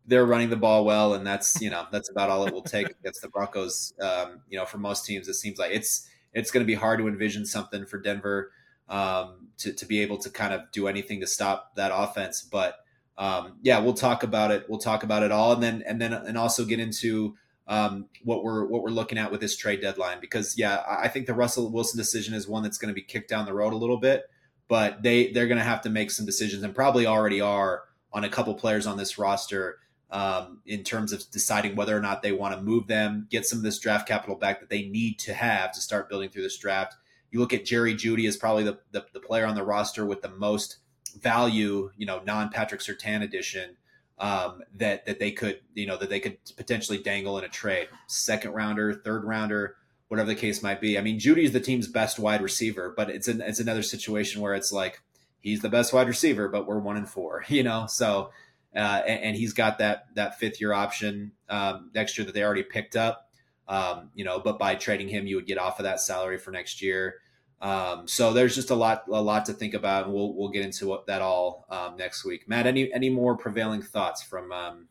They're 0.07 0.27
running 0.27 0.51
the 0.51 0.57
ball 0.57 0.85
well, 0.85 1.15
and 1.15 1.27
that's 1.27 1.61
you 1.61 1.71
know 1.71 1.87
that's 1.91 2.11
about 2.11 2.31
all 2.31 2.47
it 2.47 2.55
will 2.55 2.63
take 2.63 2.91
against 3.01 3.23
the 3.23 3.29
Broncos. 3.29 3.93
Um, 4.01 4.43
you 4.49 4.59
know, 4.59 4.65
for 4.65 4.79
most 4.79 5.05
teams, 5.05 5.29
it 5.29 5.35
seems 5.35 5.59
like 5.59 5.73
it's 5.73 6.09
it's 6.33 6.51
going 6.51 6.65
to 6.65 6.67
be 6.67 6.75
hard 6.75 6.99
to 6.99 7.09
envision 7.09 7.47
something 7.47 7.87
for 7.87 7.99
Denver 7.99 8.51
um, 8.89 9.49
to 9.59 9.73
to 9.73 9.87
be 9.87 10.01
able 10.01 10.19
to 10.19 10.31
kind 10.31 10.53
of 10.53 10.71
do 10.73 10.89
anything 10.89 11.21
to 11.21 11.27
stop 11.27 11.75
that 11.77 11.93
offense. 11.95 12.43
But 12.43 12.77
um, 13.17 13.59
yeah, 13.63 13.79
we'll 13.79 13.95
talk 13.95 14.23
about 14.23 14.51
it. 14.51 14.67
We'll 14.69 14.79
talk 14.79 15.03
about 15.03 15.23
it 15.23 15.33
all, 15.33 15.53
and 15.53 15.63
then 15.63 15.83
and 15.87 16.01
then 16.01 16.13
and 16.13 16.37
also 16.37 16.65
get 16.65 16.81
into 16.81 17.37
um, 17.67 18.07
what 18.23 18.45
we're 18.45 18.65
what 18.67 18.83
we're 18.83 18.91
looking 18.91 19.19
at 19.19 19.31
with 19.31 19.41
this 19.41 19.57
trade 19.57 19.81
deadline 19.81 20.21
because 20.21 20.59
yeah, 20.59 20.83
I 20.87 21.09
think 21.09 21.27
the 21.27 21.35
Russell 21.35 21.71
Wilson 21.71 21.99
decision 21.99 22.35
is 22.35 22.47
one 22.47 22.63
that's 22.63 22.79
going 22.79 22.89
to 22.89 22.95
be 22.95 23.03
kicked 23.03 23.31
down 23.31 23.47
the 23.47 23.55
road 23.55 23.73
a 23.73 23.77
little 23.77 23.99
bit 23.99 24.25
but 24.69 25.03
they 25.03 25.31
they're 25.33 25.47
going 25.47 25.59
to 25.59 25.65
have 25.65 25.83
to 25.83 25.91
make 25.91 26.11
some 26.11 26.27
decisions 26.27 26.63
and 26.63 26.75
probably 26.75 27.07
already 27.07 27.41
are 27.41 27.85
on 28.13 28.25
a 28.25 28.29
couple 28.29 28.55
players 28.55 28.87
on 28.87 28.97
this 28.97 29.19
roster 29.19 29.79
um, 30.11 30.61
in 30.65 30.85
terms 30.85 31.13
of 31.13 31.29
deciding 31.31 31.75
whether 31.75 31.97
or 31.97 32.01
not 32.01 32.23
they 32.23 32.33
want 32.33 32.55
to 32.55 32.63
move 32.63 32.87
them, 32.87 33.27
get 33.31 33.47
some 33.47 33.59
of 33.59 33.65
this 33.65 33.81
draft 33.81 34.07
capital 34.07 34.37
back 34.37 34.61
that 34.61 34.71
they 34.71 34.83
need 34.83 35.19
to 35.19 35.35
have 35.35 35.73
to 35.73 35.81
start 35.81 36.09
building 36.09 36.31
through 36.31 36.43
this 36.43 36.57
draft. 36.57 36.95
You 37.33 37.41
look 37.41 37.53
at 37.53 37.65
Jerry 37.65 37.95
Jeudy 37.95 38.29
as 38.29 38.37
probably 38.37 38.63
the, 38.63 38.79
the, 38.93 39.05
the 39.13 39.19
player 39.19 39.45
on 39.45 39.57
the 39.57 39.65
roster 39.65 40.07
with 40.07 40.23
the 40.23 40.29
most 40.29 40.79
value, 41.21 41.91
you 41.97 42.07
know, 42.07 42.21
non 42.25 42.51
Patrick 42.51 42.81
Surtain 42.81 43.23
edition 43.23 43.77
um, 44.19 44.63
that 44.77 45.07
that 45.07 45.19
they 45.19 45.33
could, 45.33 45.61
you 45.75 45.87
know, 45.87 45.97
that 45.97 46.11
they 46.11 46.21
could 46.21 46.39
potentially 46.57 46.99
dangle 46.99 47.39
in 47.39 47.45
a 47.45 47.49
trade. 47.49 47.89
Second 48.07 48.53
rounder, 48.53 48.93
third 48.93 49.25
rounder 49.25 49.77
whatever 50.09 50.29
the 50.29 50.35
case 50.35 50.63
might 50.63 50.81
be. 50.81 50.99
I 50.99 51.01
mean, 51.01 51.19
Jeudy 51.19 51.45
is 51.45 51.53
the 51.53 51.61
team's 51.61 51.89
best 51.89 52.19
wide 52.21 52.43
receiver, 52.43 52.93
but 52.97 53.11
it's 53.11 53.27
an, 53.27 53.41
it's 53.41 53.59
another 53.59 53.83
situation 53.83 54.41
where 54.41 54.55
it's 54.55 54.73
like 54.73 55.03
he's 55.41 55.61
the 55.61 55.69
best 55.69 55.93
wide 55.93 56.07
receiver, 56.07 56.49
but 56.49 56.67
we're 56.67 56.79
one 56.79 56.97
and 56.97 57.09
four, 57.09 57.45
you 57.49 57.63
know. 57.63 57.87
So, 57.89 58.31
uh, 58.77 59.03
and, 59.07 59.23
and, 59.25 59.37
he's 59.37 59.53
got 59.53 59.79
that 59.79 60.07
that 60.15 60.39
fifth 60.39 60.61
year 60.61 60.73
option 60.73 61.33
um, 61.49 61.91
next 61.95 62.19
year 62.19 62.25
that 62.25 62.33
they 62.33 62.43
already 62.43 62.63
picked 62.63 62.97
up, 62.97 63.29
um, 63.69 64.11
you 64.15 64.25
know. 64.25 64.39
But 64.41 64.59
by 64.59 64.75
trading 64.75 65.09
him, 65.09 65.27
you 65.27 65.37
would 65.37 65.47
get 65.47 65.59
off 65.59 65.79
of 65.79 65.85
that 65.85 66.01
salary 66.01 66.39
for 66.39 66.51
next 66.51 66.83
year. 66.83 67.17
Um, 67.65 68.07
so 68.07 68.35
there's 68.35 68.55
just 68.55 68.69
a 68.69 68.75
lot 68.75 69.05
a 69.11 69.23
lot 69.23 69.47
to 69.47 69.55
think 69.55 69.73
about, 69.73 70.05
and 70.05 70.13
we'll 70.15 70.35
we'll 70.35 70.51
get 70.51 70.67
into 70.67 70.87
what, 70.87 71.07
that 71.07 71.23
all 71.23 71.65
um, 71.71 71.97
next 71.97 72.23
week. 72.23 72.47
Matt, 72.47 72.67
any 72.67 72.93
any 72.93 73.09
more 73.09 73.39
prevailing 73.39 73.81
thoughts 73.81 74.23
from 74.23 74.53
um, 74.53 74.87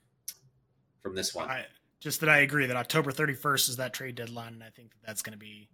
from 1.04 1.14
this 1.14 1.36
one? 1.36 1.48
I, 1.48 1.66
just 2.00 2.20
that 2.22 2.30
I 2.30 2.40
agree 2.40 2.66
that 2.66 2.76
October 2.76 3.12
31st 3.12 3.70
is 3.70 3.78
that 3.78 3.94
trade 3.94 4.16
deadline, 4.16 4.54
and 4.54 4.64
I 4.64 4.70
think 4.70 4.90
that 4.90 4.98
that's 5.06 5.22
going 5.22 5.34
to 5.34 5.38
be 5.38 5.70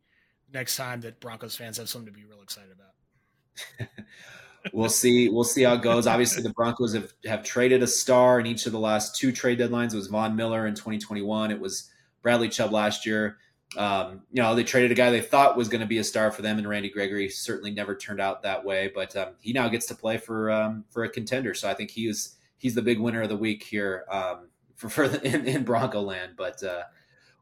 next 0.52 0.76
time 0.76 1.00
that 1.02 1.22
Broncos 1.22 1.56
fans 1.56 1.78
have 1.78 1.88
something 1.88 2.12
to 2.12 2.20
be 2.20 2.26
real 2.26 2.42
excited 2.42 2.72
about. 2.74 3.88
we'll 4.74 4.90
see. 4.90 5.30
We'll 5.30 5.46
see 5.46 5.64
how 5.64 5.76
it 5.76 5.82
goes. 5.82 6.06
Obviously, 6.06 6.44
the 6.44 6.50
Broncos 6.50 6.94
have, 6.94 7.14
have 7.26 7.46
traded 7.46 7.82
a 7.82 7.88
star 7.88 8.42
in 8.42 8.46
each 8.46 8.66
of 8.66 8.74
the 8.74 8.80
last 8.80 9.16
two 9.16 9.32
trade 9.32 9.60
deadlines. 9.60 9.94
It 9.94 9.98
was 9.98 10.08
Von 10.08 10.36
Miller 10.36 10.68
in 10.68 10.76
2021. 10.76 11.50
It 11.50 11.62
was 11.62 11.90
Bradley 12.22 12.50
Chubb 12.50 12.74
last 12.74 13.06
year. 13.06 13.38
Um, 13.78 14.24
you 14.32 14.42
know, 14.42 14.56
they 14.56 14.64
traded 14.64 14.92
a 14.92 14.96
guy 14.96 15.12
they 15.12 15.22
thought 15.22 15.56
was 15.56 15.70
going 15.70 15.82
to 15.82 15.88
be 15.88 16.00
a 16.00 16.04
star 16.04 16.32
for 16.32 16.42
them, 16.42 16.58
and 16.58 16.68
Randy 16.68 16.90
Gregory 16.90 17.30
certainly 17.30 17.72
never 17.72 17.96
turned 17.96 18.20
out 18.20 18.42
that 18.42 18.66
way. 18.66 18.92
But 18.94 19.16
um, 19.16 19.30
he 19.40 19.54
now 19.54 19.68
gets 19.70 19.86
to 19.88 19.96
play 19.96 20.18
for 20.18 20.50
um, 20.50 20.86
for 20.90 21.04
a 21.04 21.10
contender, 21.10 21.54
so 21.54 21.70
I 21.70 21.76
think 21.76 21.92
he 21.92 22.08
is 22.08 22.36
he's 22.58 22.76
the 22.76 22.82
big 22.82 23.00
winner 23.00 23.22
of 23.22 23.30
the 23.30 23.38
week 23.38 23.64
here 23.64 24.06
um, 24.10 24.50
for, 24.76 24.90
for 24.90 25.08
the, 25.08 25.24
in, 25.36 25.48
in 25.48 25.64
Bronco 25.64 26.02
land. 26.02 26.34
But 26.36 26.64
uh, 26.64 26.84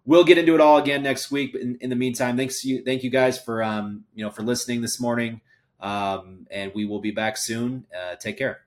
we'll 0.06 0.26
get 0.26 0.38
into 0.38 0.54
it 0.54 0.62
all 0.62 0.78
again 0.78 1.02
next 1.02 1.32
week. 1.32 1.54
But 1.54 1.62
in, 1.62 1.78
in 1.80 1.90
the 1.90 1.96
meantime, 1.96 2.36
thanks 2.36 2.64
you, 2.66 2.84
thank 2.84 3.04
you 3.04 3.10
guys 3.10 3.40
for 3.40 3.64
um, 3.64 4.04
you 4.14 4.26
know 4.26 4.32
for 4.32 4.44
listening 4.44 4.82
this 4.82 5.00
morning, 5.00 5.40
um, 5.80 6.46
and 6.52 6.74
we 6.76 6.86
will 6.86 7.02
be 7.02 7.12
back 7.12 7.38
soon. 7.38 7.86
Uh, 7.96 8.16
take 8.16 8.38
care. 8.38 8.67